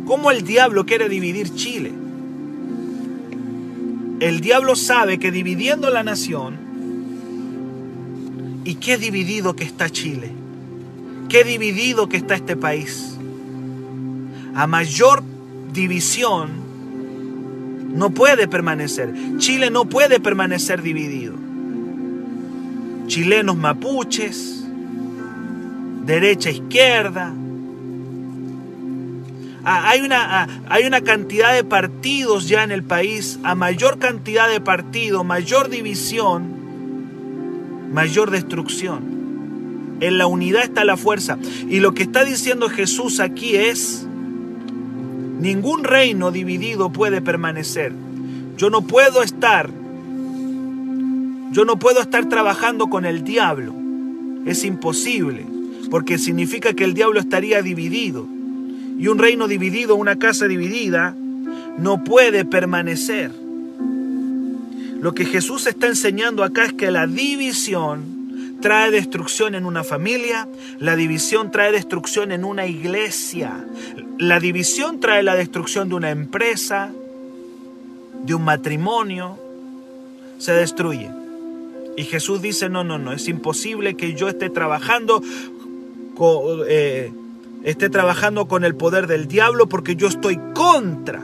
¿Cómo 0.07 0.31
el 0.31 0.45
diablo 0.45 0.87
quiere 0.87 1.09
dividir 1.09 1.55
Chile? 1.55 1.93
El 4.21 4.41
diablo 4.41 4.77
sabe 4.77 5.19
que 5.19 5.31
dividiendo 5.31 5.91
la 5.91 6.03
nación, 6.03 6.65
¿Y 8.65 8.77
qué 8.77 8.97
dividido 8.97 9.55
que 9.55 9.65
está 9.65 9.91
Chile? 9.91 10.31
¿Qué 11.29 11.45
dividido 11.45 12.09
que 12.09 12.17
está 12.17 12.35
este 12.35 12.57
país? 12.57 13.17
A 14.55 14.67
mayor 14.67 15.23
división 15.73 16.65
no 17.95 18.11
puede 18.11 18.49
permanecer. 18.49 19.13
Chile 19.37 19.71
no 19.71 19.85
puede 19.85 20.19
permanecer 20.19 20.81
dividido. 20.83 21.35
Chilenos 23.07 23.57
mapuches, 23.57 24.65
derecha, 26.07 26.51
izquierda. 26.51 27.35
Ah, 29.64 29.88
hay, 29.88 30.02
una, 30.02 30.42
ah, 30.42 30.49
hay 30.68 30.85
una 30.85 31.00
cantidad 31.00 31.54
de 31.54 31.64
partidos 31.64 32.49
ya 32.49 32.64
en 32.64 32.71
el 32.71 32.83
país. 32.83 33.38
A 33.44 33.54
mayor 33.54 33.99
cantidad 33.99 34.49
de 34.49 34.61
partidos, 34.61 35.25
mayor 35.25 35.71
división, 35.71 36.54
mayor 37.92 38.30
destrucción. 38.30 39.14
En 40.00 40.18
la 40.18 40.26
unidad 40.26 40.64
está 40.64 40.85
la 40.85 40.99
fuerza. 40.99 41.38
Y 41.68 41.80
lo 41.80 41.94
que 41.94 42.02
está 42.02 42.25
diciendo 42.25 42.68
Jesús 42.68 43.21
aquí 43.21 43.56
es, 43.56 44.06
ningún 45.40 45.85
reino 45.85 46.30
dividido 46.30 46.90
puede 46.90 47.23
permanecer. 47.23 47.92
Yo 48.59 48.68
no 48.68 48.83
puedo 48.83 49.23
estar, 49.23 49.71
yo 51.52 51.64
no 51.64 51.78
puedo 51.78 52.00
estar 52.00 52.28
trabajando 52.28 52.88
con 52.88 53.06
el 53.06 53.25
diablo. 53.25 53.75
Es 54.44 54.64
imposible, 54.64 55.47
porque 55.90 56.18
significa 56.18 56.75
que 56.75 56.85
el 56.85 56.92
diablo 56.92 57.18
estaría 57.18 57.62
dividido. 57.62 58.26
Y 58.99 59.09
un 59.09 59.19
reino 59.19 59.49
dividido, 59.49 59.97
una 59.97 60.17
casa 60.17 60.47
dividida, 60.47 61.15
no 61.79 62.05
puede 62.05 62.45
permanecer. 62.45 63.31
Lo 65.01 65.13
que 65.15 65.25
Jesús 65.27 65.67
está 65.67 65.89
enseñando 65.89 66.45
acá 66.45 66.65
es 66.65 66.73
que 66.73 66.91
la 66.91 67.07
división 67.07 68.57
trae 68.61 68.91
destrucción 68.91 69.55
en 69.55 69.67
una 69.67 69.85
familia, 69.85 70.49
la 70.79 70.97
división 70.97 71.51
trae 71.51 71.73
destrucción 71.73 72.33
en 72.33 72.45
una 72.45 72.67
iglesia, 72.67 73.67
la 74.19 74.41
división 74.41 75.01
trae 75.01 75.23
la 75.23 75.35
destrucción 75.35 75.91
de 75.91 75.97
una 75.97 76.11
empresa, 76.11 76.91
de 78.25 78.35
un 78.35 78.43
matrimonio, 78.43 79.39
se 80.39 80.53
destruye. 80.53 81.11
Y 81.97 82.05
Jesús 82.05 82.41
dice, 82.41 82.71
no, 82.71 82.85
no, 82.85 82.99
no, 82.99 83.13
es 83.13 83.29
imposible 83.29 83.97
que 83.97 84.15
yo 84.15 84.29
esté 84.29 84.49
trabajando 84.49 85.23
con, 86.15 86.63
eh, 86.67 87.13
esté 87.64 87.90
trabajando 87.90 88.47
con 88.47 88.64
el 88.64 88.75
poder 88.75 89.06
del 89.06 89.26
diablo 89.26 89.68
porque 89.68 89.97
yo 89.97 90.06
estoy 90.06 90.38
contra 90.54 91.23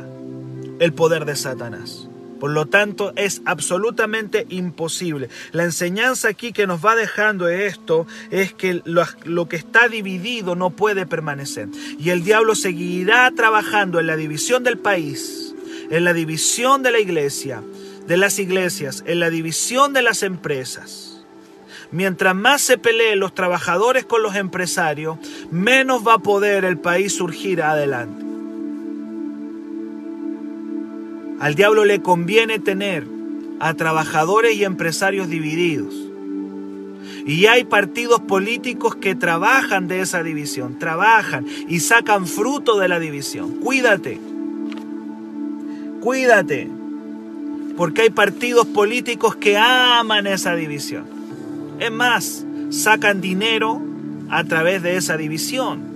el 0.81 0.93
poder 0.93 1.25
de 1.27 1.37
Satanás. 1.37 2.09
Por 2.41 2.53
lo 2.53 2.65
tanto, 2.67 3.13
es 3.17 3.43
absolutamente 3.45 4.47
imposible. 4.49 5.29
La 5.53 5.65
enseñanza 5.65 6.29
aquí 6.29 6.53
que 6.53 6.67
nos 6.67 6.85
va 6.85 6.97
dejando 6.97 7.49
esto 7.49 8.07
es 8.31 8.55
que 8.55 8.81
lo, 8.85 9.47
que 9.47 9.57
está 9.57 9.89
dividido 9.89 10.57
no 10.57 10.71
puede 10.71 11.05
permanecer. 11.05 11.69
Y 11.99 12.09
el 12.09 12.25
diablo 12.25 12.55
seguirá 12.55 13.31
trabajando 13.37 14.01
en 14.01 14.07
la 14.07 14.17
división 14.17 14.65
del 14.65 14.79
país, 14.79 15.55
en 15.91 16.03
la 16.05 16.15
división 16.15 16.83
de 16.83 16.93
la 16.93 16.99
iglesia, 16.99 17.63
de 18.07 18.17
las 18.17 18.39
iglesias, 18.39 19.05
en 19.07 19.21
la 19.21 19.29
división 19.29 19.93
de 19.93 20.01
las 20.01 20.23
empresas. 20.23 21.10
Mientras 21.93 22.37
más 22.37 22.63
se 22.63 22.79
peleen 22.79 23.19
los 23.19 23.35
trabajadores 23.35 24.05
con 24.05 24.23
los 24.23 24.37
empresarios, 24.37 25.19
menos 25.51 26.07
va 26.07 26.15
a 26.15 26.19
poder 26.19 26.65
el 26.65 26.79
país 26.79 27.13
surgir 27.15 27.63
adelante. 27.63 28.25
Al 31.41 31.55
diablo 31.55 31.85
le 31.85 32.01
conviene 32.01 32.59
tener 32.59 33.07
a 33.61 33.75
trabajadores 33.75 34.57
y 34.57 34.65
empresarios 34.65 35.29
divididos. 35.29 35.95
Y 37.27 37.47
hay 37.47 37.65
partidos 37.65 38.21
políticos 38.21 38.95
que 38.97 39.15
trabajan 39.15 39.89
de 39.89 40.01
esa 40.01 40.23
división, 40.23 40.79
trabajan 40.79 41.47
y 41.69 41.81
sacan 41.81 42.27
fruto 42.27 42.79
de 42.79 42.89
la 42.89 42.99
división. 42.99 43.57
Cuídate, 43.57 44.21
cuídate, 46.01 46.69
porque 47.77 48.03
hay 48.03 48.11
partidos 48.11 48.67
políticos 48.67 49.37
que 49.37 49.57
aman 49.59 50.27
esa 50.27 50.55
división. 50.55 51.20
Es 51.81 51.91
más, 51.91 52.47
sacan 52.71 53.21
dinero 53.21 53.83
a 54.31 54.45
través 54.45 54.83
de 54.83 54.97
esa 54.97 55.17
división 55.17 55.91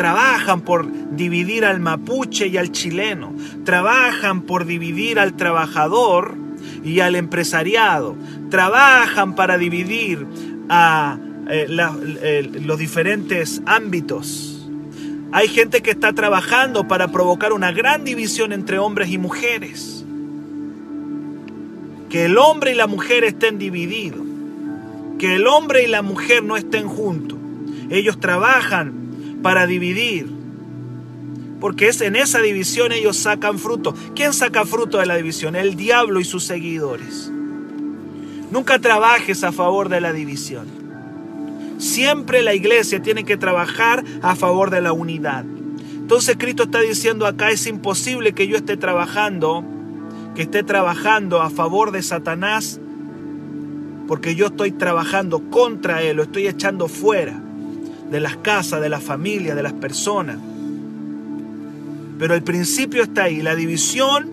trabajan 0.00 0.62
por 0.62 0.86
dividir 1.14 1.66
al 1.66 1.78
mapuche 1.78 2.46
y 2.46 2.56
al 2.56 2.72
chileno, 2.72 3.34
trabajan 3.66 4.40
por 4.40 4.64
dividir 4.64 5.18
al 5.18 5.36
trabajador 5.36 6.36
y 6.82 7.00
al 7.00 7.16
empresariado, 7.16 8.16
trabajan 8.48 9.34
para 9.34 9.58
dividir 9.58 10.26
a 10.70 11.18
eh, 11.50 11.66
eh, 12.22 12.50
los 12.62 12.78
diferentes 12.78 13.60
ámbitos. 13.66 14.66
Hay 15.32 15.48
gente 15.48 15.82
que 15.82 15.90
está 15.90 16.14
trabajando 16.14 16.88
para 16.88 17.12
provocar 17.12 17.52
una 17.52 17.70
gran 17.70 18.02
división 18.02 18.54
entre 18.54 18.78
hombres 18.78 19.10
y 19.10 19.18
mujeres. 19.18 20.02
Que 22.08 22.24
el 22.24 22.38
hombre 22.38 22.72
y 22.72 22.74
la 22.74 22.86
mujer 22.86 23.22
estén 23.24 23.58
divididos. 23.58 24.29
Que 25.20 25.36
el 25.36 25.46
hombre 25.46 25.82
y 25.82 25.86
la 25.86 26.00
mujer 26.00 26.42
no 26.42 26.56
estén 26.56 26.88
juntos. 26.88 27.38
Ellos 27.90 28.18
trabajan 28.20 29.38
para 29.42 29.66
dividir. 29.66 30.30
Porque 31.60 31.88
es 31.88 32.00
en 32.00 32.16
esa 32.16 32.40
división 32.40 32.90
ellos 32.90 33.18
sacan 33.18 33.58
fruto. 33.58 33.94
¿Quién 34.16 34.32
saca 34.32 34.64
fruto 34.64 34.96
de 34.96 35.04
la 35.04 35.16
división? 35.16 35.56
El 35.56 35.76
diablo 35.76 36.20
y 36.20 36.24
sus 36.24 36.44
seguidores. 36.44 37.30
Nunca 38.50 38.78
trabajes 38.78 39.44
a 39.44 39.52
favor 39.52 39.90
de 39.90 40.00
la 40.00 40.14
división. 40.14 40.66
Siempre 41.76 42.42
la 42.42 42.54
iglesia 42.54 43.02
tiene 43.02 43.24
que 43.24 43.36
trabajar 43.36 44.02
a 44.22 44.34
favor 44.36 44.70
de 44.70 44.80
la 44.80 44.94
unidad. 44.94 45.44
Entonces 45.92 46.36
Cristo 46.38 46.62
está 46.62 46.80
diciendo 46.80 47.26
acá 47.26 47.50
es 47.50 47.66
imposible 47.66 48.32
que 48.32 48.48
yo 48.48 48.56
esté 48.56 48.78
trabajando, 48.78 49.64
que 50.34 50.40
esté 50.40 50.62
trabajando 50.62 51.42
a 51.42 51.50
favor 51.50 51.90
de 51.90 52.02
Satanás, 52.02 52.80
porque 54.10 54.34
yo 54.34 54.46
estoy 54.46 54.72
trabajando 54.72 55.38
contra 55.50 56.02
él, 56.02 56.16
lo 56.16 56.24
estoy 56.24 56.48
echando 56.48 56.88
fuera 56.88 57.40
de 58.10 58.18
las 58.18 58.36
casas, 58.38 58.80
de 58.80 58.88
la 58.88 58.98
familia, 58.98 59.54
de 59.54 59.62
las 59.62 59.72
personas. 59.72 60.36
Pero 62.18 62.34
el 62.34 62.42
principio 62.42 63.04
está 63.04 63.22
ahí. 63.22 63.40
La 63.40 63.54
división 63.54 64.28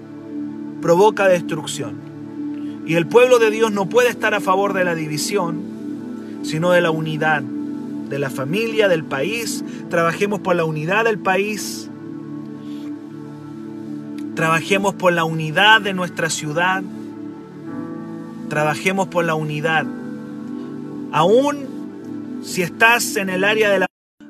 provoca 0.81 1.27
destrucción. 1.27 1.93
Y 2.87 2.95
el 2.95 3.05
pueblo 3.05 3.37
de 3.37 3.51
Dios 3.51 3.71
no 3.71 3.87
puede 3.87 4.09
estar 4.09 4.33
a 4.33 4.39
favor 4.39 4.73
de 4.73 4.83
la 4.83 4.95
división, 4.95 5.61
sino 6.41 6.71
de 6.71 6.81
la 6.81 6.89
unidad 6.89 7.43
de 7.43 8.17
la 8.17 8.31
familia, 8.31 8.87
del 8.87 9.03
país. 9.03 9.63
Trabajemos 9.91 10.39
por 10.39 10.55
la 10.55 10.65
unidad 10.65 11.03
del 11.03 11.19
país. 11.19 11.87
Trabajemos 14.33 14.95
por 14.95 15.13
la 15.13 15.23
unidad 15.23 15.81
de 15.81 15.93
nuestra 15.93 16.31
ciudad. 16.31 16.81
Trabajemos 18.49 19.07
por 19.07 19.25
la 19.25 19.35
unidad. 19.35 19.85
Aún 21.11 22.41
si 22.43 22.61
estás 22.61 23.15
en 23.15 23.29
el 23.29 23.43
área 23.43 23.69
de 23.69 23.79
la 23.79 23.87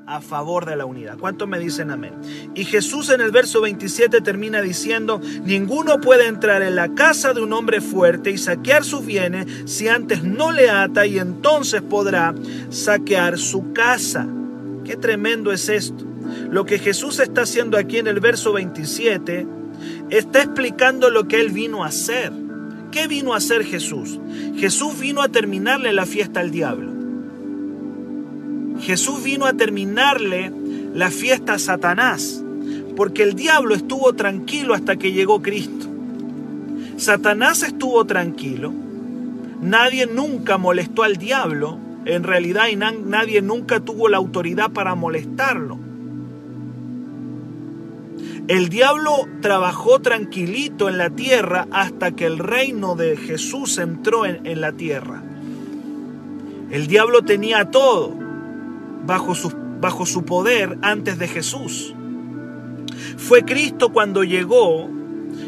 a 0.08 0.22
favor 0.22 0.66
de 0.66 0.78
la 0.78 0.86
unidad. 0.86 1.18
¿Cuántos 1.18 1.50
me 1.50 1.60
dicen 1.60 1.92
amén? 1.92 2.14
Y 2.56 2.64
Jesús 2.64 3.10
en 3.10 3.20
el 3.20 3.32
verso 3.32 3.60
27 3.60 4.22
termina 4.22 4.62
diciendo, 4.62 5.20
ninguno 5.44 6.00
puede 6.00 6.28
entrar 6.28 6.62
en 6.62 6.78
la 6.78 6.96
casa 6.96 7.34
de 7.34 7.42
un 7.42 7.52
hombre 7.52 7.82
fuerte 7.82 8.32
y 8.32 8.38
saquear 8.38 8.86
sus 8.86 9.06
bienes 9.06 9.46
si 9.66 9.90
antes 9.90 10.24
no 10.24 10.54
le 10.54 10.70
ata 10.70 11.06
y 11.06 11.20
entonces 11.20 11.82
podrá 11.82 12.34
saquear 12.70 13.38
su 13.38 13.74
casa. 13.74 14.26
Qué 14.86 14.96
tremendo 14.96 15.52
es 15.52 15.68
esto. 15.68 16.06
Lo 16.50 16.66
que 16.66 16.80
Jesús 16.80 17.20
está 17.20 17.42
haciendo 17.42 17.78
aquí 17.78 17.98
en 17.98 18.08
el 18.08 18.22
verso 18.22 18.54
27 18.54 19.46
está 20.10 20.42
explicando 20.42 21.10
lo 21.10 21.28
que 21.28 21.42
él 21.42 21.50
vino 21.50 21.84
a 21.84 21.88
hacer. 21.88 22.32
¿Qué 22.92 23.08
vino 23.08 23.34
a 23.34 23.38
hacer 23.38 23.64
Jesús? 23.64 24.20
Jesús 24.56 25.00
vino 25.00 25.22
a 25.22 25.30
terminarle 25.30 25.94
la 25.94 26.06
fiesta 26.06 26.40
al 26.40 26.52
diablo. 26.52 26.92
Jesús 28.80 29.24
vino 29.24 29.46
a 29.46 29.54
terminarle 29.54 30.52
la 30.94 31.12
fiesta 31.12 31.54
a 31.54 31.60
Satanás, 31.60 32.44
porque 32.96 33.24
el 33.24 33.34
diablo 33.34 33.76
estuvo 33.76 34.14
tranquilo 34.14 34.74
hasta 34.74 34.96
que 34.96 35.12
llegó 35.12 35.42
Cristo. 35.42 35.88
Satanás 36.98 37.64
estuvo 37.64 38.06
tranquilo, 38.06 38.74
nadie 39.62 40.08
nunca 40.08 40.58
molestó 40.58 41.04
al 41.04 41.18
diablo, 41.18 41.78
en 42.06 42.24
realidad 42.24 42.66
nadie 42.76 43.42
nunca 43.42 43.80
tuvo 43.80 44.10
la 44.10 44.18
autoridad 44.18 44.72
para 44.72 44.96
molestarlo. 44.96 45.87
El 48.48 48.70
diablo 48.70 49.28
trabajó 49.42 50.00
tranquilito 50.00 50.88
en 50.88 50.98
la 50.98 51.10
tierra 51.10 51.68
hasta 51.70 52.12
que 52.12 52.26
el 52.26 52.40
reino 52.40 52.96
de 52.96 53.18
Jesús 53.18 53.78
entró 53.78 54.26
en, 54.26 54.46
en 54.46 54.62
la 54.62 54.72
tierra. 54.72 55.22
El 56.72 56.88
diablo 56.88 57.24
tenía 57.24 57.72
todo, 57.72 58.14
bajo 59.06 59.36
su, 59.36 59.52
bajo 59.82 60.06
su 60.06 60.24
poder 60.24 60.78
antes 60.82 61.20
de 61.20 61.28
Jesús. 61.28 61.94
Fue 63.18 63.44
Cristo 63.44 63.90
cuando 63.90 64.24
llegó. 64.24 64.90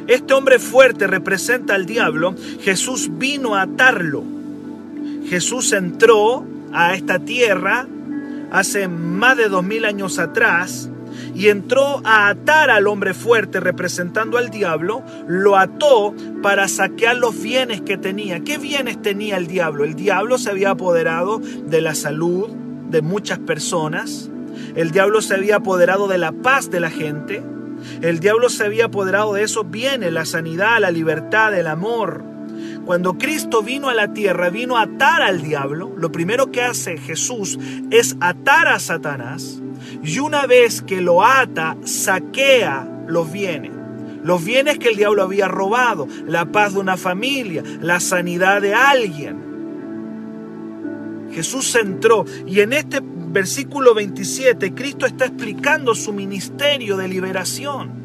Este 0.08 0.34
hombre 0.34 0.60
fuerte 0.60 1.08
representa 1.08 1.76
al 1.76 1.86
diablo. 1.86 2.36
Jesús 2.62 3.10
vino 3.14 3.56
a 3.56 3.62
atarlo. 3.62 4.24
Jesús 5.26 5.72
entró 5.72 6.46
a 6.74 6.96
esta 6.96 7.20
tierra 7.20 7.88
hace 8.52 8.90
más 8.90 9.38
de 9.38 9.48
dos 9.48 9.64
mil 9.64 9.86
años 9.86 10.20
atrás 10.20 10.90
y 11.40 11.48
entró 11.48 12.02
a 12.04 12.28
atar 12.28 12.70
al 12.70 12.86
hombre 12.86 13.14
fuerte 13.14 13.62
representando 13.62 14.38
al 14.38 14.50
diablo, 14.50 15.04
lo 15.26 15.56
ató 15.56 16.14
para 16.44 16.68
saquear 16.68 17.16
los 17.16 17.42
bienes 17.42 17.80
que 17.80 17.98
tenía. 17.98 18.42
¿Qué 18.42 18.58
bienes 18.58 19.02
tenía 19.02 19.38
el 19.38 19.48
diablo? 19.48 19.86
El 19.86 19.96
diablo 19.96 20.38
se 20.38 20.50
había 20.50 20.72
apoderado 20.72 21.40
de 21.40 21.80
la 21.80 21.96
salud 21.96 22.50
de 22.90 23.02
muchas 23.02 23.40
personas, 23.40 24.30
el 24.76 24.92
diablo 24.92 25.22
se 25.22 25.36
había 25.36 25.56
apoderado 25.56 26.10
de 26.10 26.18
la 26.18 26.34
paz 26.34 26.70
de 26.72 26.82
la 26.82 26.90
gente, 26.90 27.42
el 28.02 28.20
diablo 28.20 28.50
se 28.50 28.66
había 28.66 28.86
apoderado 28.86 29.34
de 29.34 29.44
esos 29.44 29.72
bienes, 29.72 30.12
la 30.12 30.26
sanidad, 30.26 30.82
la 30.82 30.92
libertad, 30.92 31.58
el 31.58 31.68
amor. 31.68 32.29
Cuando 32.90 33.20
Cristo 33.20 33.62
vino 33.62 33.88
a 33.90 33.94
la 33.94 34.14
tierra, 34.14 34.50
vino 34.50 34.76
a 34.76 34.82
atar 34.82 35.22
al 35.22 35.44
diablo, 35.44 35.94
lo 35.96 36.12
primero 36.12 36.52
que 36.52 36.64
hace 36.64 36.98
Jesús 36.98 37.60
es 37.92 38.18
atar 38.20 38.68
a 38.68 38.80
Satanás 38.80 39.62
y 40.04 40.18
una 40.18 40.48
vez 40.48 40.82
que 40.82 41.00
lo 41.00 41.24
ata, 41.24 41.78
saquea 41.84 43.06
los 43.06 43.32
bienes. 43.32 43.74
Los 44.24 44.44
bienes 44.44 44.80
que 44.80 44.90
el 44.90 44.96
diablo 44.96 45.22
había 45.22 45.48
robado, 45.48 46.08
la 46.26 46.52
paz 46.52 46.74
de 46.74 46.80
una 46.80 46.98
familia, 46.98 47.62
la 47.80 48.00
sanidad 48.00 48.60
de 48.60 48.74
alguien. 48.74 49.38
Jesús 51.32 51.76
entró 51.76 52.26
y 52.48 52.62
en 52.62 52.74
este 52.74 53.02
versículo 53.04 53.94
27 53.94 54.74
Cristo 54.74 55.06
está 55.06 55.26
explicando 55.26 55.94
su 55.94 56.12
ministerio 56.12 56.98
de 56.98 57.08
liberación. 57.08 57.99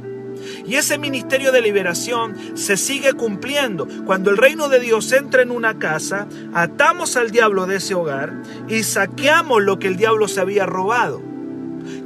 Y 0.66 0.76
ese 0.76 0.98
ministerio 0.98 1.52
de 1.52 1.60
liberación 1.60 2.34
se 2.54 2.76
sigue 2.76 3.12
cumpliendo. 3.12 3.86
Cuando 4.06 4.30
el 4.30 4.36
reino 4.36 4.68
de 4.68 4.80
Dios 4.80 5.12
entra 5.12 5.42
en 5.42 5.50
una 5.50 5.78
casa, 5.78 6.26
atamos 6.54 7.16
al 7.16 7.30
diablo 7.30 7.66
de 7.66 7.76
ese 7.76 7.94
hogar 7.94 8.32
y 8.68 8.82
saqueamos 8.82 9.62
lo 9.62 9.78
que 9.78 9.88
el 9.88 9.96
diablo 9.96 10.28
se 10.28 10.40
había 10.40 10.66
robado. 10.66 11.34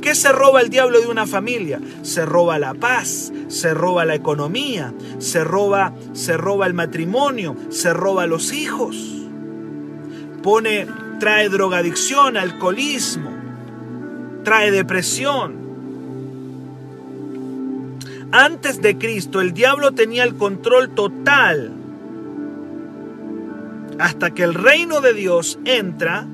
¿Qué 0.03 0.14
se 0.14 0.33
roba 0.33 0.61
el 0.61 0.71
diablo 0.71 1.01
de 1.01 1.07
una 1.07 1.27
familia? 1.27 1.81
Se 2.03 2.25
roba 2.25 2.59
la 2.59 2.75
paz, 2.75 3.33
se 3.49 3.75
roba 3.75 4.05
la 4.05 4.14
economía, 4.14 4.92
se 5.18 5.44
roba, 5.44 5.92
se 6.12 6.37
roba 6.37 6.66
el 6.66 6.75
matrimonio, 6.75 7.57
se 7.68 7.92
roba 7.92 8.27
los 8.27 8.53
hijos. 8.53 8.97
Pone, 10.42 10.87
trae 11.21 11.49
drogadicción, 11.49 12.37
alcoholismo, 12.37 13.31
trae 14.44 14.71
depresión. 14.71 15.67
Antes 18.30 18.82
de 18.82 18.98
Cristo 18.98 19.40
el 19.40 19.54
diablo 19.54 19.92
tenía 19.92 20.24
el 20.24 20.34
control 20.34 20.94
total 20.94 21.72
hasta 23.98 24.30
que 24.32 24.44
el 24.44 24.54
reino 24.54 25.00
de 25.00 25.14
Dios 25.14 25.58
entra 25.64 26.26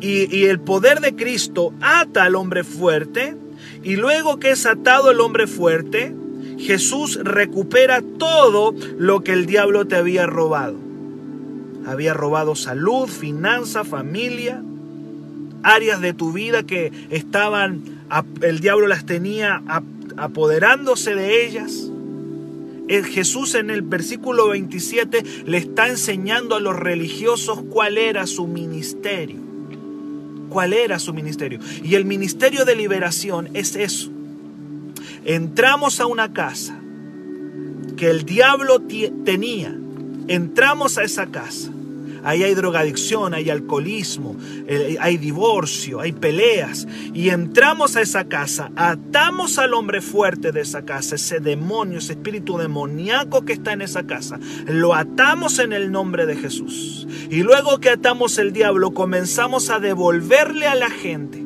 y, 0.00 0.44
el 0.46 0.60
poder 0.60 1.00
de 1.00 1.14
Cristo 1.14 1.74
ata 1.80 2.24
al 2.24 2.34
hombre 2.34 2.64
fuerte 2.64 3.36
y 3.82 3.96
luego 3.96 4.38
que 4.38 4.50
es 4.50 4.64
atado 4.64 5.10
el 5.10 5.20
hombre 5.20 5.46
fuerte, 5.46 6.14
Jesús 6.58 7.18
recupera 7.22 8.02
todo 8.18 8.74
lo 8.98 9.20
que 9.20 9.32
el 9.32 9.46
diablo 9.46 9.86
te 9.86 9.96
había 9.96 10.26
robado. 10.26 10.76
Había 11.86 12.14
robado 12.14 12.54
salud, 12.54 13.08
finanza, 13.08 13.84
familia, 13.84 14.62
áreas 15.62 16.00
de 16.00 16.14
tu 16.14 16.32
vida 16.32 16.62
que 16.62 16.92
estaban, 17.10 17.82
el 18.40 18.60
diablo 18.60 18.86
las 18.86 19.04
tenía 19.04 19.62
apoderándose 20.16 21.14
de 21.14 21.46
ellas. 21.46 21.90
Jesús 22.88 23.54
en 23.54 23.70
el 23.70 23.82
versículo 23.82 24.48
27 24.48 25.22
le 25.46 25.58
está 25.58 25.88
enseñando 25.88 26.56
a 26.56 26.60
los 26.60 26.76
religiosos 26.76 27.62
cuál 27.70 27.98
era 27.98 28.26
su 28.26 28.48
ministerio 28.48 29.50
cuál 30.50 30.74
era 30.74 30.98
su 30.98 31.14
ministerio. 31.14 31.60
Y 31.82 31.94
el 31.94 32.04
ministerio 32.04 32.66
de 32.66 32.76
liberación 32.76 33.48
es 33.54 33.76
eso. 33.76 34.10
Entramos 35.24 36.00
a 36.00 36.06
una 36.06 36.34
casa 36.34 36.78
que 37.96 38.10
el 38.10 38.24
diablo 38.24 38.82
tenía. 39.24 39.74
Entramos 40.28 40.98
a 40.98 41.04
esa 41.04 41.26
casa 41.26 41.70
Ahí 42.22 42.42
hay 42.42 42.54
drogadicción, 42.54 43.34
hay 43.34 43.50
alcoholismo, 43.50 44.36
eh, 44.66 44.96
hay 45.00 45.16
divorcio, 45.16 46.00
hay 46.00 46.12
peleas. 46.12 46.86
Y 47.14 47.30
entramos 47.30 47.96
a 47.96 48.02
esa 48.02 48.24
casa, 48.24 48.70
atamos 48.76 49.58
al 49.58 49.74
hombre 49.74 50.00
fuerte 50.00 50.52
de 50.52 50.60
esa 50.60 50.84
casa, 50.84 51.14
ese 51.14 51.40
demonio, 51.40 51.98
ese 51.98 52.12
espíritu 52.12 52.58
demoníaco 52.58 53.44
que 53.44 53.52
está 53.52 53.72
en 53.72 53.82
esa 53.82 54.06
casa. 54.06 54.38
Lo 54.66 54.94
atamos 54.94 55.58
en 55.58 55.72
el 55.72 55.90
nombre 55.90 56.26
de 56.26 56.36
Jesús. 56.36 57.06
Y 57.30 57.42
luego 57.42 57.78
que 57.78 57.90
atamos 57.90 58.38
el 58.38 58.52
diablo, 58.52 58.92
comenzamos 58.92 59.70
a 59.70 59.78
devolverle 59.78 60.66
a 60.66 60.74
la 60.74 60.90
gente 60.90 61.44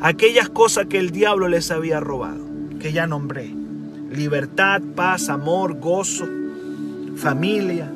aquellas 0.00 0.48
cosas 0.48 0.86
que 0.86 0.98
el 0.98 1.10
diablo 1.10 1.48
les 1.48 1.70
había 1.70 2.00
robado, 2.00 2.44
que 2.80 2.92
ya 2.92 3.06
nombré. 3.06 3.54
Libertad, 4.10 4.80
paz, 4.94 5.28
amor, 5.28 5.78
gozo, 5.78 6.26
familia, 7.16 7.92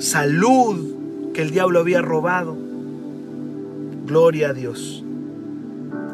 salud 0.00 1.32
que 1.32 1.42
el 1.42 1.50
diablo 1.50 1.80
había 1.80 2.02
robado. 2.02 2.56
Gloria 4.06 4.50
a 4.50 4.52
Dios. 4.52 5.04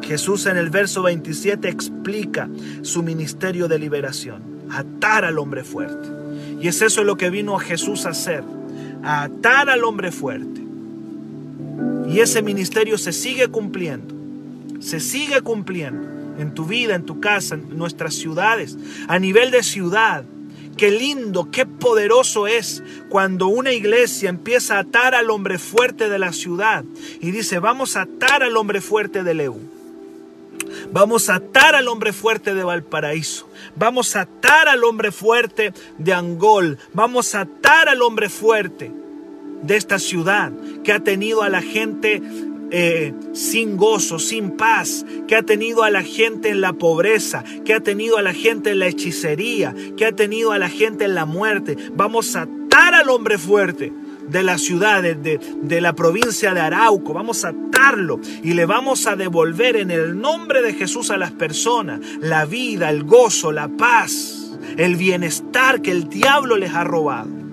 Jesús 0.03 0.47
en 0.47 0.57
el 0.57 0.71
verso 0.71 1.03
27 1.03 1.69
explica 1.69 2.49
su 2.83 3.03
ministerio 3.03 3.69
de 3.69 3.79
liberación, 3.79 4.43
atar 4.71 5.25
al 5.25 5.39
hombre 5.39 5.65
fuerte. 5.65 6.09
Y 6.61 6.69
es 6.69 6.83
eso 6.83 7.05
lo 7.05 7.17
que 7.17 7.31
vino 7.31 7.57
Jesús 7.59 8.07
a 8.07 8.11
hacer, 8.11 8.45
a 9.03 9.25
atar 9.25 9.71
al 9.71 9.85
hombre 9.85 10.13
fuerte. 10.13 10.63
Y 12.09 12.21
ese 12.21 12.43
ministerio 12.43 12.99
se 12.99 13.13
sigue 13.13 13.49
cumpliendo, 13.49 14.15
se 14.81 15.01
sigue 15.01 15.41
cumpliendo 15.41 16.07
en 16.39 16.55
tu 16.55 16.67
vida, 16.67 16.95
en 16.95 17.05
tu 17.05 17.21
casa, 17.21 17.55
en 17.55 17.77
nuestras 17.77 18.15
ciudades, 18.15 18.77
a 19.09 19.19
nivel 19.19 19.51
de 19.51 19.63
ciudad, 19.63 20.25
Qué 20.77 20.91
lindo, 20.91 21.51
qué 21.51 21.65
poderoso 21.65 22.47
es 22.47 22.83
cuando 23.09 23.47
una 23.47 23.73
iglesia 23.73 24.29
empieza 24.29 24.77
a 24.77 24.81
atar 24.81 25.15
al 25.15 25.31
hombre 25.31 25.59
fuerte 25.59 26.09
de 26.11 26.19
la 26.19 26.33
ciudad 26.33 26.85
y 27.21 27.31
dice, 27.31 27.59
vamos 27.59 27.97
a 27.97 28.03
atar 28.03 28.43
al 28.43 28.57
hombre 28.57 28.81
fuerte 28.81 29.23
de 29.23 29.35
Leú. 29.35 29.61
Vamos 30.93 31.31
a 31.31 31.37
atar 31.37 31.75
al 31.75 31.89
hombre 31.89 32.13
fuerte 32.13 32.55
de 32.55 32.63
Valparaíso. 32.63 33.49
Vamos 33.77 34.17
a 34.17 34.23
atar 34.23 34.69
al 34.69 34.85
hombre 34.85 35.13
fuerte 35.13 35.73
de 35.99 36.13
Angol. 36.13 36.79
Vamos 36.93 37.35
a 37.35 37.43
atar 37.43 37.89
al 37.89 38.03
hombre 38.03 38.29
fuerte 38.29 38.93
de 39.63 39.77
esta 39.77 39.99
ciudad 39.99 40.53
que 40.85 40.93
ha 40.93 41.01
tenido 41.01 41.43
a 41.43 41.49
la 41.49 41.63
gente 41.63 42.23
eh, 42.71 43.15
sin 43.33 43.77
gozo, 43.77 44.19
sin 44.19 44.53
paz, 44.53 45.05
que 45.29 45.37
ha 45.37 45.43
tenido 45.43 45.83
a 45.83 45.91
la 45.91 46.03
gente 46.03 46.51
en 46.51 46.61
la 46.61 46.73
pobreza, 46.73 47.45
que 47.65 47.75
ha 47.75 47.81
tenido 47.81 48.19
a 48.19 48.23
la 48.23 48.35
gente 48.35 48.71
en 48.71 48.81
la 48.81 48.87
hechicería, 48.87 49.75
que 49.97 50.07
ha 50.07 50.13
tenido 50.13 50.53
a 50.53 50.59
la 50.59 50.69
gente 50.69 51.05
en 51.05 51.15
la 51.15 51.25
muerte. 51.25 51.77
Vamos 51.95 52.37
a 52.37 52.43
atar 52.43 52.95
al 52.95 53.09
hombre 53.11 53.39
fuerte 53.39 53.93
de 54.29 54.43
la 54.43 54.59
ciudad, 54.59 55.03
de, 55.03 55.15
de, 55.15 55.81
la 55.81 55.95
provincia 55.95 56.53
de 56.55 56.61
Arauco. 56.61 57.13
Vamos 57.13 57.45
a 57.45 57.51
atarlo 57.51 58.21
y 58.43 58.55
le 58.55 58.67
vamos 58.67 59.07
a 59.07 59.17
devolver 59.17 59.77
en 59.77 59.91
el 59.91 60.19
nombre 60.21 60.63
de 60.63 60.75
Jesús 60.75 61.11
a 61.11 61.17
las 61.17 61.33
personas 61.33 62.01
la 62.21 62.45
vida, 62.45 62.91
el 62.91 63.05
gozo, 63.05 63.53
la 63.53 63.69
paz, 63.69 64.59
el 64.77 64.97
bienestar 64.97 65.81
que 65.81 65.93
el 65.93 66.09
diablo 66.09 66.57
les 66.57 66.75
ha 66.75 66.85
robado. 66.85 67.46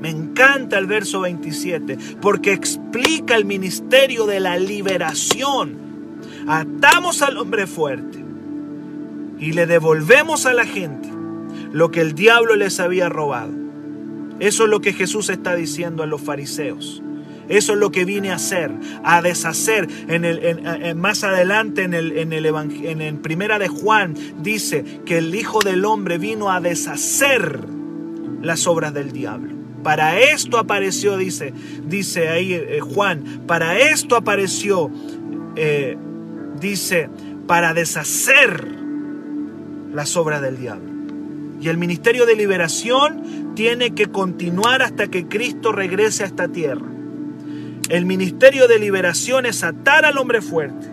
Me 0.00 0.10
encanta 0.10 0.78
el 0.78 0.86
verso 0.86 1.20
27 1.20 1.98
porque 2.20 2.52
explica 2.52 3.36
el 3.36 3.44
ministerio 3.44 4.26
de 4.26 4.40
la 4.40 4.56
liberación. 4.56 5.76
Atamos 6.46 7.22
al 7.22 7.36
hombre 7.36 7.66
fuerte 7.66 8.24
y 9.38 9.52
le 9.52 9.66
devolvemos 9.66 10.46
a 10.46 10.54
la 10.54 10.64
gente 10.64 11.08
lo 11.72 11.90
que 11.90 12.00
el 12.00 12.14
diablo 12.14 12.56
les 12.56 12.80
había 12.80 13.08
robado. 13.08 13.52
Eso 14.40 14.64
es 14.64 14.70
lo 14.70 14.80
que 14.80 14.92
Jesús 14.92 15.28
está 15.30 15.54
diciendo 15.54 16.02
a 16.02 16.06
los 16.06 16.20
fariseos. 16.20 17.02
Eso 17.48 17.72
es 17.72 17.78
lo 17.78 17.90
que 17.90 18.04
vine 18.04 18.30
a 18.30 18.36
hacer, 18.36 18.70
a 19.02 19.22
deshacer. 19.22 19.88
En 20.06 20.24
el, 20.24 20.94
más 20.96 21.24
adelante 21.24 21.82
en 21.82 21.94
el, 21.94 22.18
en, 22.18 22.32
el 22.32 22.46
en 22.46 23.18
Primera 23.18 23.58
de 23.58 23.68
Juan 23.68 24.14
dice 24.42 24.84
que 25.06 25.18
el 25.18 25.34
Hijo 25.34 25.60
del 25.60 25.84
Hombre 25.84 26.18
vino 26.18 26.50
a 26.50 26.60
deshacer 26.60 27.64
las 28.42 28.66
obras 28.66 28.92
del 28.94 29.12
diablo. 29.12 29.57
Para 29.82 30.18
esto 30.20 30.58
apareció, 30.58 31.16
dice, 31.16 31.52
dice 31.84 32.28
ahí 32.28 32.52
eh, 32.52 32.80
Juan, 32.80 33.42
para 33.46 33.78
esto 33.78 34.16
apareció, 34.16 34.90
eh, 35.56 35.96
dice, 36.60 37.08
para 37.46 37.74
deshacer 37.74 38.64
las 39.92 40.16
obras 40.16 40.42
del 40.42 40.58
diablo. 40.58 40.90
Y 41.60 41.68
el 41.68 41.78
ministerio 41.78 42.26
de 42.26 42.36
liberación 42.36 43.54
tiene 43.54 43.94
que 43.94 44.06
continuar 44.06 44.82
hasta 44.82 45.08
que 45.08 45.26
Cristo 45.26 45.72
regrese 45.72 46.22
a 46.22 46.26
esta 46.26 46.48
tierra. 46.48 46.86
El 47.88 48.04
ministerio 48.04 48.68
de 48.68 48.78
liberación 48.78 49.46
es 49.46 49.64
atar 49.64 50.04
al 50.04 50.18
hombre 50.18 50.42
fuerte 50.42 50.88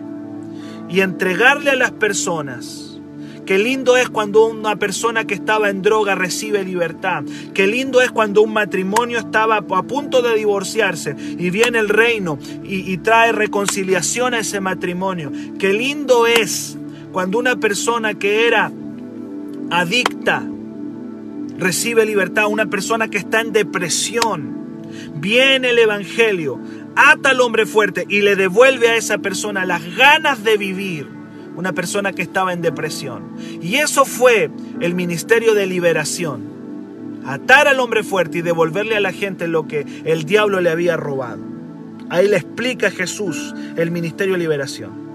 y 0.88 1.00
entregarle 1.00 1.70
a 1.70 1.76
las 1.76 1.92
personas 1.92 2.85
Qué 3.46 3.60
lindo 3.60 3.96
es 3.96 4.08
cuando 4.08 4.46
una 4.46 4.74
persona 4.74 5.24
que 5.24 5.34
estaba 5.34 5.70
en 5.70 5.80
droga 5.80 6.16
recibe 6.16 6.64
libertad. 6.64 7.22
Qué 7.54 7.68
lindo 7.68 8.00
es 8.00 8.10
cuando 8.10 8.42
un 8.42 8.52
matrimonio 8.52 9.20
estaba 9.20 9.58
a 9.58 9.82
punto 9.84 10.20
de 10.20 10.34
divorciarse 10.34 11.14
y 11.16 11.50
viene 11.50 11.78
el 11.78 11.88
reino 11.88 12.40
y, 12.64 12.96
trae 12.96 13.30
reconciliación 13.30 14.34
a 14.34 14.40
ese 14.40 14.60
matrimonio. 14.60 15.30
Qué 15.60 15.72
lindo 15.72 16.26
es 16.26 16.76
cuando 17.12 17.38
una 17.38 17.54
persona 17.54 18.14
que 18.14 18.48
era 18.48 18.72
adicta 19.70 20.42
recibe 21.56 22.04
libertad. 22.04 22.48
Una 22.48 22.66
persona 22.66 23.06
que 23.06 23.18
está 23.18 23.42
en 23.42 23.52
depresión. 23.52 24.56
Viene 25.14 25.70
el 25.70 25.78
Evangelio, 25.78 26.58
ata 26.96 27.30
al 27.30 27.40
hombre 27.40 27.64
fuerte 27.64 28.06
y 28.08 28.22
le 28.22 28.34
devuelve 28.34 28.88
a 28.88 28.96
esa 28.96 29.18
persona 29.18 29.64
las 29.64 29.96
ganas 29.96 30.42
de 30.42 30.56
vivir. 30.56 31.15
Una 31.56 31.72
persona 31.72 32.12
que 32.12 32.22
estaba 32.22 32.52
en 32.52 32.62
depresión. 32.62 33.36
Y 33.60 33.76
eso 33.76 34.04
fue 34.04 34.50
el 34.80 34.94
ministerio 34.94 35.54
de 35.54 35.66
liberación. 35.66 36.56
Atar 37.26 37.66
al 37.66 37.80
hombre 37.80 38.04
fuerte 38.04 38.38
y 38.38 38.42
devolverle 38.42 38.96
a 38.96 39.00
la 39.00 39.12
gente 39.12 39.48
lo 39.48 39.66
que 39.66 39.84
el 40.04 40.24
diablo 40.24 40.60
le 40.60 40.70
había 40.70 40.96
robado. 40.96 41.40
Ahí 42.08 42.28
le 42.28 42.36
explica 42.36 42.90
Jesús 42.90 43.54
el 43.76 43.90
ministerio 43.90 44.34
de 44.34 44.38
liberación. 44.38 45.06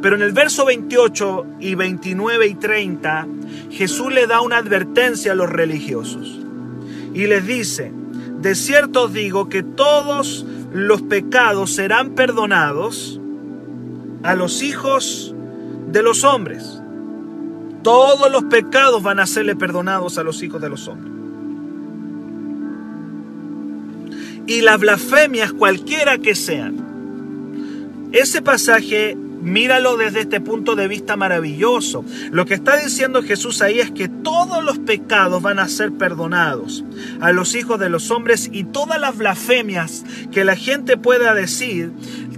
Pero 0.00 0.16
en 0.16 0.22
el 0.22 0.32
verso 0.32 0.64
28 0.64 1.46
y 1.60 1.74
29 1.74 2.46
y 2.46 2.54
30, 2.54 3.26
Jesús 3.70 4.12
le 4.12 4.26
da 4.26 4.40
una 4.40 4.58
advertencia 4.58 5.32
a 5.32 5.34
los 5.34 5.48
religiosos. 5.48 6.40
Y 7.14 7.26
les 7.26 7.46
dice, 7.46 7.92
de 8.40 8.54
cierto 8.54 9.04
os 9.04 9.12
digo 9.12 9.48
que 9.48 9.62
todos 9.62 10.46
los 10.72 11.02
pecados 11.02 11.72
serán 11.72 12.14
perdonados 12.14 13.20
a 14.22 14.34
los 14.34 14.62
hijos 14.62 15.34
de 15.92 16.02
los 16.02 16.24
hombres. 16.24 16.80
Todos 17.82 18.30
los 18.30 18.44
pecados 18.44 19.02
van 19.02 19.20
a 19.20 19.26
serle 19.26 19.56
perdonados 19.56 20.18
a 20.18 20.22
los 20.22 20.42
hijos 20.42 20.60
de 20.60 20.68
los 20.68 20.88
hombres. 20.88 21.12
Y 24.46 24.60
las 24.60 24.80
blasfemias 24.80 25.52
cualquiera 25.52 26.18
que 26.18 26.34
sean. 26.34 28.10
Ese 28.12 28.42
pasaje 28.42 29.16
Míralo 29.42 29.96
desde 29.96 30.20
este 30.20 30.40
punto 30.40 30.76
de 30.76 30.86
vista 30.86 31.16
maravilloso. 31.16 32.04
Lo 32.30 32.46
que 32.46 32.54
está 32.54 32.76
diciendo 32.76 33.24
Jesús 33.24 33.60
ahí 33.60 33.80
es 33.80 33.90
que 33.90 34.08
todos 34.08 34.62
los 34.62 34.78
pecados 34.78 35.42
van 35.42 35.58
a 35.58 35.68
ser 35.68 35.90
perdonados 35.90 36.84
a 37.20 37.32
los 37.32 37.56
hijos 37.56 37.80
de 37.80 37.90
los 37.90 38.12
hombres 38.12 38.48
y 38.52 38.62
todas 38.62 39.00
las 39.00 39.18
blasfemias 39.18 40.04
que 40.30 40.44
la 40.44 40.54
gente 40.54 40.96
pueda 40.96 41.34
decir, 41.34 41.90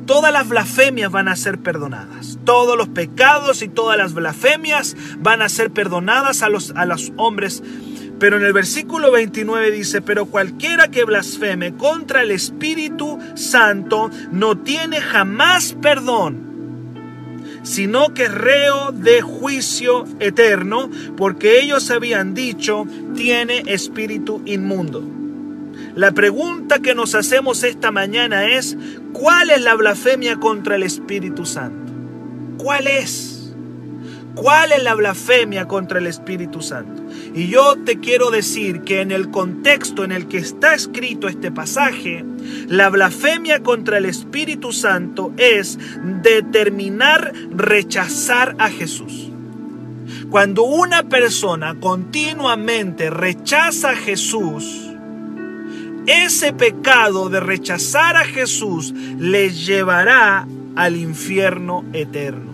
todas 0.06 0.32
las 0.32 0.48
blasfemias 0.48 1.10
van 1.10 1.28
a 1.28 1.36
ser 1.36 1.58
perdonadas. 1.58 2.23
Todos 2.44 2.76
los 2.76 2.88
pecados 2.88 3.62
y 3.62 3.68
todas 3.68 3.96
las 3.96 4.14
blasfemias 4.14 4.96
van 5.18 5.42
a 5.42 5.48
ser 5.48 5.70
perdonadas 5.70 6.42
a 6.42 6.48
los, 6.48 6.72
a 6.76 6.84
los 6.84 7.12
hombres. 7.16 7.62
Pero 8.18 8.36
en 8.36 8.44
el 8.44 8.52
versículo 8.52 9.10
29 9.10 9.70
dice, 9.70 10.00
pero 10.00 10.26
cualquiera 10.26 10.88
que 10.88 11.04
blasfeme 11.04 11.74
contra 11.74 12.22
el 12.22 12.30
Espíritu 12.30 13.18
Santo 13.34 14.10
no 14.30 14.58
tiene 14.58 15.00
jamás 15.00 15.76
perdón 15.80 16.54
sino 17.64 18.12
que 18.12 18.28
reo 18.28 18.92
de 18.92 19.22
juicio 19.22 20.04
eterno, 20.20 20.90
porque 21.16 21.60
ellos 21.60 21.90
habían 21.90 22.34
dicho, 22.34 22.86
tiene 23.16 23.64
espíritu 23.66 24.42
inmundo. 24.44 25.02
La 25.96 26.12
pregunta 26.12 26.80
que 26.80 26.94
nos 26.94 27.14
hacemos 27.14 27.64
esta 27.64 27.90
mañana 27.90 28.46
es, 28.46 28.76
¿cuál 29.12 29.50
es 29.50 29.62
la 29.62 29.74
blasfemia 29.74 30.36
contra 30.36 30.76
el 30.76 30.82
Espíritu 30.82 31.46
Santo? 31.46 31.83
¿Cuál 32.64 32.86
es? 32.86 33.52
¿Cuál 34.34 34.72
es 34.72 34.82
la 34.82 34.94
blasfemia 34.94 35.68
contra 35.68 35.98
el 35.98 36.06
Espíritu 36.06 36.62
Santo? 36.62 37.02
Y 37.34 37.48
yo 37.48 37.76
te 37.84 38.00
quiero 38.00 38.30
decir 38.30 38.80
que 38.84 39.02
en 39.02 39.10
el 39.10 39.30
contexto 39.30 40.02
en 40.02 40.12
el 40.12 40.28
que 40.28 40.38
está 40.38 40.72
escrito 40.72 41.28
este 41.28 41.52
pasaje, 41.52 42.24
la 42.66 42.88
blasfemia 42.88 43.62
contra 43.62 43.98
el 43.98 44.06
Espíritu 44.06 44.72
Santo 44.72 45.34
es 45.36 45.78
determinar 46.22 47.34
rechazar 47.50 48.56
a 48.58 48.70
Jesús. 48.70 49.28
Cuando 50.30 50.62
una 50.62 51.02
persona 51.02 51.78
continuamente 51.78 53.10
rechaza 53.10 53.90
a 53.90 53.96
Jesús, 53.96 54.90
ese 56.06 56.54
pecado 56.54 57.28
de 57.28 57.40
rechazar 57.40 58.16
a 58.16 58.24
Jesús 58.24 58.94
le 59.18 59.50
llevará 59.50 60.48
al 60.76 60.96
infierno 60.96 61.84
eterno. 61.92 62.53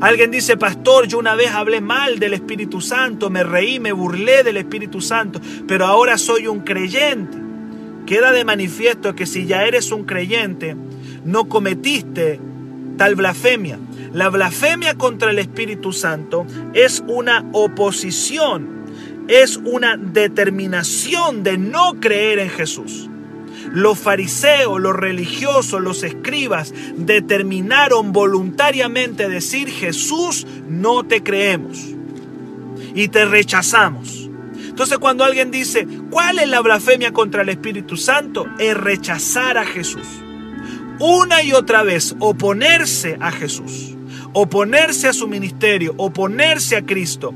Alguien 0.00 0.30
dice, 0.30 0.56
pastor, 0.56 1.06
yo 1.06 1.18
una 1.18 1.34
vez 1.34 1.50
hablé 1.52 1.80
mal 1.80 2.18
del 2.18 2.34
Espíritu 2.34 2.80
Santo, 2.80 3.30
me 3.30 3.42
reí, 3.42 3.80
me 3.80 3.92
burlé 3.92 4.42
del 4.42 4.58
Espíritu 4.58 5.00
Santo, 5.00 5.40
pero 5.66 5.86
ahora 5.86 6.18
soy 6.18 6.46
un 6.46 6.60
creyente. 6.60 7.38
Queda 8.06 8.32
de 8.32 8.44
manifiesto 8.44 9.14
que 9.14 9.26
si 9.26 9.46
ya 9.46 9.64
eres 9.64 9.90
un 9.90 10.04
creyente, 10.04 10.76
no 11.24 11.48
cometiste 11.48 12.38
tal 12.96 13.14
blasfemia. 13.14 13.78
La 14.12 14.28
blasfemia 14.28 14.96
contra 14.96 15.30
el 15.30 15.38
Espíritu 15.38 15.92
Santo 15.92 16.46
es 16.72 17.02
una 17.06 17.44
oposición, 17.52 18.84
es 19.28 19.56
una 19.56 19.96
determinación 19.96 21.42
de 21.42 21.58
no 21.58 22.00
creer 22.00 22.38
en 22.38 22.50
Jesús. 22.50 23.10
Los 23.76 23.98
fariseos, 23.98 24.80
los 24.80 24.96
religiosos, 24.96 25.82
los 25.82 26.02
escribas 26.02 26.72
determinaron 26.96 28.10
voluntariamente 28.10 29.28
decir, 29.28 29.68
Jesús, 29.68 30.46
no 30.66 31.04
te 31.04 31.22
creemos 31.22 31.84
y 32.94 33.08
te 33.08 33.26
rechazamos. 33.26 34.30
Entonces 34.66 34.96
cuando 34.96 35.24
alguien 35.24 35.50
dice, 35.50 35.86
¿cuál 36.10 36.38
es 36.38 36.48
la 36.48 36.62
blasfemia 36.62 37.12
contra 37.12 37.42
el 37.42 37.50
Espíritu 37.50 37.98
Santo? 37.98 38.46
Es 38.58 38.74
rechazar 38.74 39.58
a 39.58 39.66
Jesús. 39.66 40.06
Una 40.98 41.42
y 41.42 41.52
otra 41.52 41.82
vez, 41.82 42.16
oponerse 42.18 43.18
a 43.20 43.30
Jesús, 43.30 43.94
oponerse 44.32 45.06
a 45.08 45.12
su 45.12 45.28
ministerio, 45.28 45.92
oponerse 45.98 46.76
a 46.76 46.86
Cristo. 46.86 47.34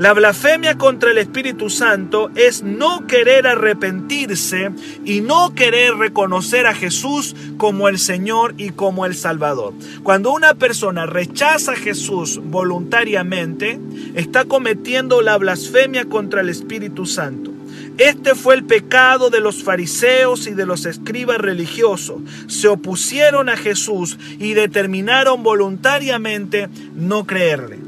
La 0.00 0.14
blasfemia 0.14 0.78
contra 0.78 1.10
el 1.10 1.18
Espíritu 1.18 1.68
Santo 1.68 2.30
es 2.34 2.62
no 2.62 3.06
querer 3.06 3.46
arrepentirse 3.46 4.70
y 5.04 5.20
no 5.20 5.54
querer 5.54 5.92
reconocer 5.96 6.66
a 6.66 6.72
Jesús 6.72 7.36
como 7.58 7.86
el 7.86 7.98
Señor 7.98 8.54
y 8.56 8.70
como 8.70 9.04
el 9.04 9.14
Salvador. 9.14 9.74
Cuando 10.02 10.32
una 10.32 10.54
persona 10.54 11.04
rechaza 11.04 11.72
a 11.72 11.76
Jesús 11.76 12.40
voluntariamente, 12.42 13.78
está 14.14 14.46
cometiendo 14.46 15.20
la 15.20 15.36
blasfemia 15.36 16.06
contra 16.06 16.40
el 16.40 16.48
Espíritu 16.48 17.04
Santo. 17.04 17.52
Este 17.98 18.34
fue 18.34 18.54
el 18.54 18.64
pecado 18.64 19.28
de 19.28 19.40
los 19.40 19.62
fariseos 19.62 20.46
y 20.46 20.54
de 20.54 20.64
los 20.64 20.86
escribas 20.86 21.36
religiosos. 21.36 22.22
Se 22.46 22.68
opusieron 22.68 23.50
a 23.50 23.58
Jesús 23.58 24.18
y 24.38 24.54
determinaron 24.54 25.42
voluntariamente 25.42 26.70
no 26.94 27.26
creerle. 27.26 27.79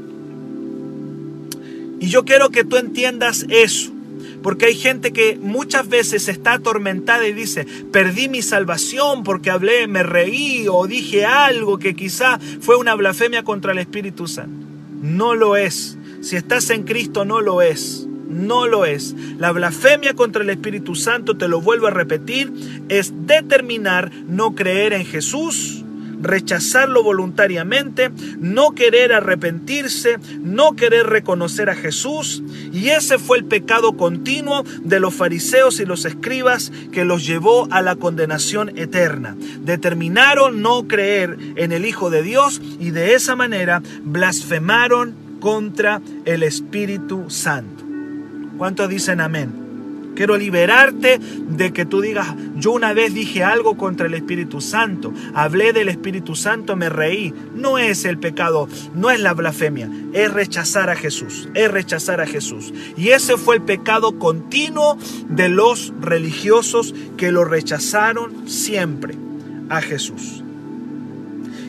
Y 2.03 2.09
yo 2.09 2.25
quiero 2.25 2.49
que 2.49 2.65
tú 2.65 2.75
entiendas 2.75 3.45
eso. 3.47 3.93
Porque 4.41 4.65
hay 4.65 4.75
gente 4.75 5.13
que 5.13 5.37
muchas 5.41 5.87
veces 5.87 6.27
está 6.27 6.51
atormentada 6.51 7.25
y 7.25 7.31
dice, 7.31 7.65
perdí 7.93 8.27
mi 8.27 8.41
salvación 8.41 9.23
porque 9.23 9.49
hablé, 9.49 9.87
me 9.87 10.03
reí 10.03 10.65
o 10.69 10.85
dije 10.85 11.23
algo 11.23 11.79
que 11.79 11.95
quizá 11.95 12.41
fue 12.59 12.75
una 12.75 12.93
blasfemia 12.95 13.43
contra 13.45 13.71
el 13.71 13.77
Espíritu 13.77 14.27
Santo. 14.27 14.67
No 15.01 15.33
lo 15.33 15.55
es. 15.55 15.97
Si 16.19 16.35
estás 16.35 16.71
en 16.71 16.83
Cristo, 16.83 17.23
no 17.23 17.39
lo 17.39 17.61
es. 17.61 18.05
No 18.27 18.67
lo 18.67 18.83
es. 18.83 19.15
La 19.37 19.53
blasfemia 19.53 20.13
contra 20.13 20.43
el 20.43 20.49
Espíritu 20.49 20.95
Santo, 20.95 21.37
te 21.37 21.47
lo 21.47 21.61
vuelvo 21.61 21.87
a 21.87 21.91
repetir, 21.91 22.51
es 22.89 23.13
determinar 23.25 24.11
no 24.27 24.55
creer 24.55 24.91
en 24.91 25.05
Jesús 25.05 25.82
rechazarlo 26.23 27.03
voluntariamente, 27.03 28.11
no 28.39 28.71
querer 28.71 29.13
arrepentirse, 29.13 30.17
no 30.39 30.75
querer 30.75 31.07
reconocer 31.07 31.69
a 31.69 31.75
Jesús. 31.75 32.41
Y 32.71 32.89
ese 32.89 33.19
fue 33.19 33.37
el 33.37 33.45
pecado 33.45 33.93
continuo 33.97 34.63
de 34.81 34.99
los 34.99 35.13
fariseos 35.13 35.79
y 35.79 35.85
los 35.85 36.05
escribas 36.05 36.71
que 36.91 37.05
los 37.05 37.25
llevó 37.25 37.67
a 37.71 37.81
la 37.81 37.95
condenación 37.95 38.77
eterna. 38.77 39.35
Determinaron 39.59 40.61
no 40.61 40.87
creer 40.87 41.37
en 41.55 41.71
el 41.71 41.85
Hijo 41.85 42.09
de 42.09 42.23
Dios 42.23 42.61
y 42.79 42.91
de 42.91 43.13
esa 43.13 43.35
manera 43.35 43.81
blasfemaron 44.03 45.15
contra 45.39 46.01
el 46.25 46.43
Espíritu 46.43 47.29
Santo. 47.29 47.83
¿Cuántos 48.57 48.87
dicen 48.87 49.19
amén? 49.19 49.62
Quiero 50.15 50.37
liberarte 50.37 51.19
de 51.19 51.73
que 51.73 51.85
tú 51.85 52.01
digas, 52.01 52.35
yo 52.55 52.71
una 52.71 52.93
vez 52.93 53.13
dije 53.13 53.43
algo 53.43 53.77
contra 53.77 54.07
el 54.07 54.13
Espíritu 54.13 54.61
Santo, 54.61 55.13
hablé 55.33 55.73
del 55.73 55.89
Espíritu 55.89 56.35
Santo, 56.35 56.75
me 56.75 56.89
reí. 56.89 57.33
No 57.55 57.77
es 57.77 58.05
el 58.05 58.17
pecado, 58.17 58.67
no 58.93 59.09
es 59.09 59.19
la 59.19 59.33
blasfemia, 59.33 59.89
es 60.13 60.31
rechazar 60.31 60.89
a 60.89 60.95
Jesús, 60.95 61.49
es 61.53 61.71
rechazar 61.71 62.21
a 62.21 62.27
Jesús. 62.27 62.73
Y 62.97 63.09
ese 63.09 63.37
fue 63.37 63.55
el 63.55 63.61
pecado 63.61 64.19
continuo 64.19 64.97
de 65.29 65.49
los 65.49 65.93
religiosos 65.99 66.93
que 67.17 67.31
lo 67.31 67.43
rechazaron 67.43 68.47
siempre 68.47 69.15
a 69.69 69.81
Jesús. 69.81 70.43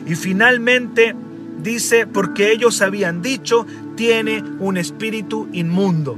Y 0.07 0.15
finalmente 0.15 1.15
Dice, 1.65 2.05
porque 2.05 2.51
ellos 2.51 2.83
habían 2.83 3.23
dicho, 3.23 3.65
tiene 3.95 4.43
un 4.59 4.77
espíritu 4.77 5.47
inmundo. 5.51 6.15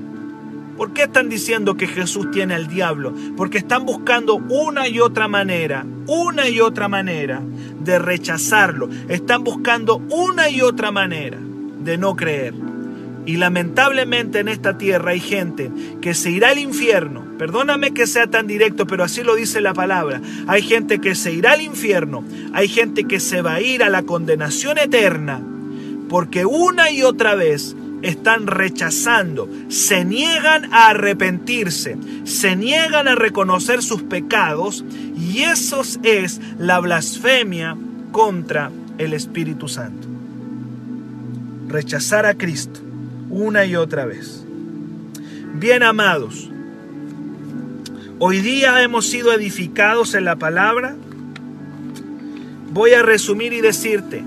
¿Por 0.77 0.93
qué 0.93 1.03
están 1.03 1.27
diciendo 1.27 1.75
que 1.75 1.87
Jesús 1.87 2.29
tiene 2.29 2.53
al 2.53 2.67
diablo? 2.67 3.11
Porque 3.35 3.57
están 3.57 3.83
buscando 3.85 4.35
una 4.35 4.87
y 4.87 4.99
otra 4.99 5.27
manera, 5.27 5.85
una 6.05 6.47
y 6.47 6.61
otra 6.61 6.87
manera 6.87 7.41
de 7.83 7.97
rechazarlo. 7.97 8.87
Están 9.09 9.43
buscando 9.43 9.97
una 10.11 10.49
y 10.49 10.61
otra 10.61 10.91
manera 10.91 11.39
de 11.83 11.97
no 11.97 12.15
creer. 12.15 12.53
Y 13.25 13.37
lamentablemente 13.37 14.39
en 14.39 14.49
esta 14.49 14.77
tierra 14.77 15.11
hay 15.11 15.19
gente 15.19 15.71
que 15.99 16.13
se 16.13 16.29
irá 16.29 16.49
al 16.49 16.59
infierno. 16.59 17.25
Perdóname 17.39 17.91
que 17.91 18.05
sea 18.05 18.27
tan 18.27 18.45
directo, 18.45 18.85
pero 18.85 19.03
así 19.03 19.23
lo 19.23 19.35
dice 19.35 19.61
la 19.61 19.73
palabra. 19.73 20.21
Hay 20.45 20.61
gente 20.61 20.99
que 20.99 21.15
se 21.15 21.33
irá 21.33 21.53
al 21.53 21.61
infierno. 21.61 22.23
Hay 22.53 22.67
gente 22.67 23.05
que 23.05 23.19
se 23.19 23.41
va 23.41 23.55
a 23.55 23.61
ir 23.61 23.83
a 23.83 23.89
la 23.89 24.03
condenación 24.03 24.77
eterna. 24.77 25.41
Porque 26.07 26.45
una 26.45 26.91
y 26.91 27.03
otra 27.03 27.35
vez 27.35 27.75
están 28.01 28.47
rechazando, 28.47 29.49
se 29.69 30.05
niegan 30.05 30.73
a 30.73 30.89
arrepentirse, 30.89 31.97
se 32.25 32.55
niegan 32.55 33.07
a 33.07 33.15
reconocer 33.15 33.81
sus 33.81 34.03
pecados 34.03 34.85
y 35.17 35.39
eso 35.39 35.81
es 36.03 36.39
la 36.59 36.79
blasfemia 36.79 37.75
contra 38.11 38.71
el 38.97 39.13
Espíritu 39.13 39.67
Santo. 39.67 40.07
Rechazar 41.67 42.25
a 42.25 42.35
Cristo 42.35 42.79
una 43.29 43.65
y 43.65 43.75
otra 43.75 44.05
vez. 44.05 44.43
Bien 45.53 45.83
amados, 45.83 46.49
hoy 48.19 48.39
día 48.41 48.81
hemos 48.83 49.07
sido 49.07 49.33
edificados 49.33 50.13
en 50.13 50.23
la 50.23 50.35
palabra. 50.35 50.95
Voy 52.71 52.91
a 52.91 53.01
resumir 53.01 53.53
y 53.53 53.61
decirte, 53.61 54.23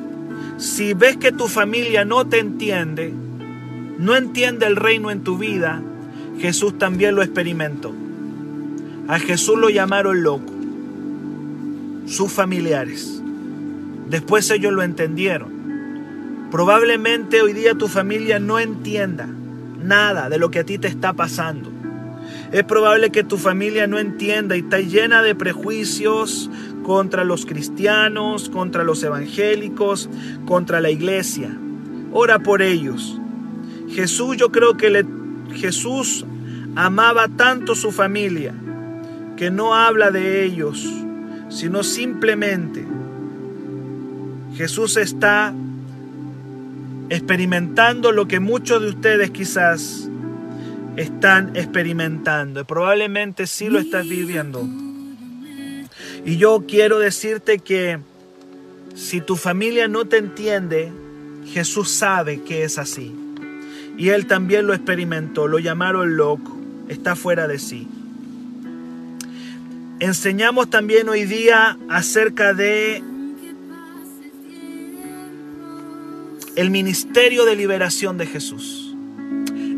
si 0.59 0.93
ves 0.93 1.17
que 1.17 1.33
tu 1.33 1.49
familia 1.49 2.05
no 2.05 2.27
te 2.27 2.39
entiende, 2.39 3.15
no 4.01 4.17
entiende 4.17 4.65
el 4.67 4.77
reino 4.77 5.11
en 5.11 5.21
tu 5.21 5.37
vida, 5.37 5.83
Jesús 6.39 6.79
también 6.79 7.15
lo 7.15 7.23
experimentó. 7.23 7.93
A 9.09 9.19
Jesús 9.19 9.59
lo 9.59 9.69
llamaron 9.69 10.23
loco, 10.23 10.51
sus 12.07 12.33
familiares. 12.33 13.23
Después 14.09 14.51
ellos 14.51 14.73
lo 14.73 14.83
entendieron. 14.83 16.49
Probablemente 16.51 17.43
hoy 17.43 17.53
día 17.53 17.75
tu 17.75 17.89
familia 17.89 18.41
no 18.41 18.59
entienda 18.59 19.29
nada 19.83 20.31
de 20.31 20.39
lo 20.39 20.51
que 20.51 20.61
a 20.61 20.65
ti 20.65 20.79
te 20.79 20.89
está 20.89 21.13
pasando. 21.13 21.71
Es 22.53 22.65
probable 22.65 23.11
que 23.11 23.23
tu 23.23 23.37
familia 23.37 23.87
no 23.87 23.99
entienda 23.99 24.57
y 24.57 24.61
está 24.61 24.81
llena 24.81 25.23
de 25.23 25.35
prejuicios 25.35 26.51
contra 26.85 27.23
los 27.23 27.45
cristianos, 27.45 28.49
contra 28.49 28.83
los 28.83 29.03
evangélicos, 29.03 30.09
contra 30.47 30.81
la 30.81 30.91
iglesia. 30.91 31.55
Ora 32.13 32.39
por 32.39 32.63
ellos. 32.63 33.21
Jesús 33.93 34.37
yo 34.37 34.51
creo 34.51 34.77
que 34.77 34.91
le, 34.91 35.05
Jesús 35.55 36.25
amaba 36.77 37.29
tanto 37.29 37.75
su 37.75 37.93
familia 37.93 38.55
que 39.37 39.51
no 39.51 39.75
habla 39.75 40.11
de 40.11 40.45
ellos, 40.45 40.87
sino 41.49 41.83
simplemente 41.83 42.87
Jesús 44.55 44.97
está 44.97 45.55
experimentando 47.09 48.13
lo 48.13 48.29
que 48.29 48.41
muchos 48.41 48.83
de 48.83 48.89
ustedes 48.89 49.31
quizás 49.31 50.09
están 50.97 51.57
experimentando. 51.57 52.61
Y 52.61 52.65
probablemente 52.65 53.47
sí 53.47 53.69
lo 53.69 53.79
estás 53.79 54.09
viviendo. 54.09 54.67
Y 56.25 56.37
yo 56.37 56.65
quiero 56.69 56.99
decirte 56.99 57.59
que 57.59 57.99
si 58.95 59.21
tu 59.21 59.37
familia 59.37 59.89
no 59.89 60.05
te 60.05 60.19
entiende, 60.19 60.93
Jesús 61.47 61.91
sabe 61.91 62.43
que 62.43 62.65
es 62.65 62.79
así. 62.79 63.15
Y 63.97 64.09
él 64.09 64.27
también 64.27 64.67
lo 64.67 64.75
experimentó, 64.75 65.47
lo 65.47 65.59
llamaron 65.59 66.17
loco, 66.17 66.57
está 66.89 67.17
fuera 67.17 67.47
de 67.47 67.59
sí. 67.59 67.87
Enseñamos 70.01 70.71
también 70.71 71.09
hoy 71.09 71.25
día 71.25 71.77
acerca 71.89 72.55
de 72.55 73.03
el 76.57 76.71
ministerio 76.71 77.45
de 77.45 77.57
liberación 77.57 78.19
de 78.19 78.27
Jesús. 78.27 78.95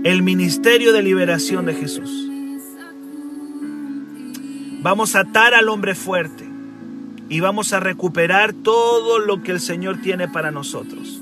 El 0.04 0.22
ministerio 0.22 0.92
de 0.92 1.02
liberación 1.02 1.66
de 1.66 1.74
Jesús. 1.74 2.28
Vamos 4.82 5.14
a 5.14 5.20
atar 5.20 5.54
al 5.54 5.68
hombre 5.68 5.94
fuerte 5.94 6.44
y 7.28 7.40
vamos 7.40 7.72
a 7.72 7.80
recuperar 7.80 8.52
todo 8.52 9.20
lo 9.20 9.42
que 9.42 9.52
el 9.52 9.60
Señor 9.60 10.02
tiene 10.02 10.28
para 10.28 10.50
nosotros. 10.50 11.21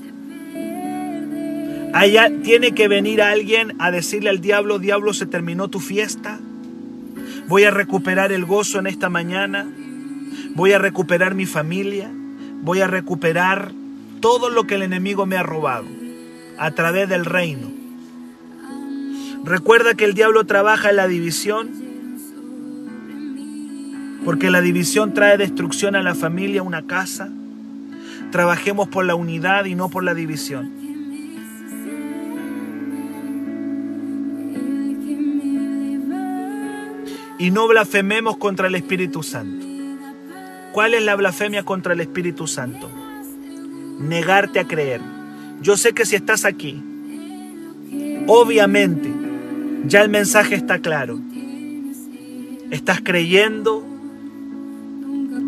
Allá 1.93 2.31
tiene 2.43 2.73
que 2.73 2.87
venir 2.87 3.21
alguien 3.21 3.75
a 3.81 3.91
decirle 3.91 4.31
al 4.31 4.41
diablo, 4.41 4.79
diablo, 4.79 5.13
se 5.13 5.27
terminó 5.27 5.69
tu 5.69 5.81
fiesta. 5.81 6.39
Voy 7.49 7.65
a 7.65 7.71
recuperar 7.71 8.31
el 8.31 8.45
gozo 8.45 8.79
en 8.79 8.87
esta 8.87 9.09
mañana. 9.09 9.69
Voy 10.55 10.73
a 10.73 10.79
recuperar 10.79 11.35
mi 11.35 11.47
familia. 11.47 12.11
Voy 12.63 12.81
a 12.81 12.87
recuperar 12.87 13.73
todo 14.21 14.51
lo 14.51 14.67
que 14.67 14.77
el 14.77 14.83
enemigo 14.83 15.27
me 15.27 15.37
ha 15.37 15.43
robado 15.43 15.87
a 16.59 16.71
través 16.73 17.09
del 17.09 17.25
reino. 17.25 17.69
Recuerda 19.45 19.95
que 19.95 20.05
el 20.05 20.15
diablo 20.15 20.45
trabaja 20.45 20.91
en 20.91 20.97
la 20.97 21.09
división, 21.09 21.71
porque 24.25 24.51
la 24.51 24.61
división 24.61 25.15
trae 25.15 25.39
destrucción 25.39 25.97
a 25.97 26.03
la 26.03 26.15
familia, 26.15 26.61
a 26.61 26.65
una 26.65 26.83
casa. 26.83 27.31
Trabajemos 28.31 28.89
por 28.89 29.07
la 29.07 29.15
unidad 29.15 29.65
y 29.65 29.75
no 29.75 29.89
por 29.89 30.05
la 30.05 30.15
división. 30.15 30.80
Y 37.41 37.51
no 37.51 37.67
blasfememos 37.67 38.37
contra 38.37 38.69
el 38.69 38.75
Espíritu 38.75 39.23
Santo. 39.23 39.67
¿Cuál 40.73 40.93
es 40.93 41.03
la 41.03 41.17
blasfemia 41.17 41.65
contra 41.65 41.95
el 41.95 42.01
Espíritu 42.01 42.47
Santo? 42.47 42.91
Negarte 43.99 44.61
a 44.61 44.69
creer. 44.69 45.01
Yo 45.63 45.79
sé 45.79 45.95
que 45.95 46.05
si 46.05 46.17
estás 46.17 46.45
aquí, 46.45 46.83
obviamente, 48.27 49.11
ya 49.87 50.03
el 50.03 50.11
mensaje 50.11 50.55
está 50.55 50.81
claro. 50.81 51.19
Estás 52.71 53.01
creyendo, 53.03 53.87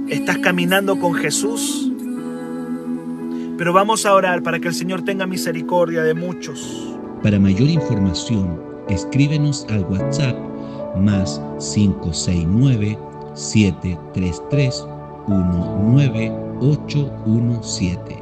estás 0.08 0.38
caminando 0.38 0.98
con 0.98 1.12
Jesús, 1.12 1.92
pero 3.58 3.74
vamos 3.74 4.06
a 4.06 4.14
orar 4.14 4.42
para 4.42 4.60
que 4.60 4.68
el 4.68 4.74
Señor 4.74 5.04
tenga 5.04 5.26
misericordia 5.26 6.02
de 6.02 6.14
muchos. 6.14 6.96
Para 7.22 7.38
mayor 7.38 7.68
información, 7.68 8.58
escríbenos 8.88 9.66
al 9.68 9.84
WhatsApp 9.84 10.51
más 10.96 11.40
569 11.58 12.98
733 13.34 14.86
19817. 15.26 18.21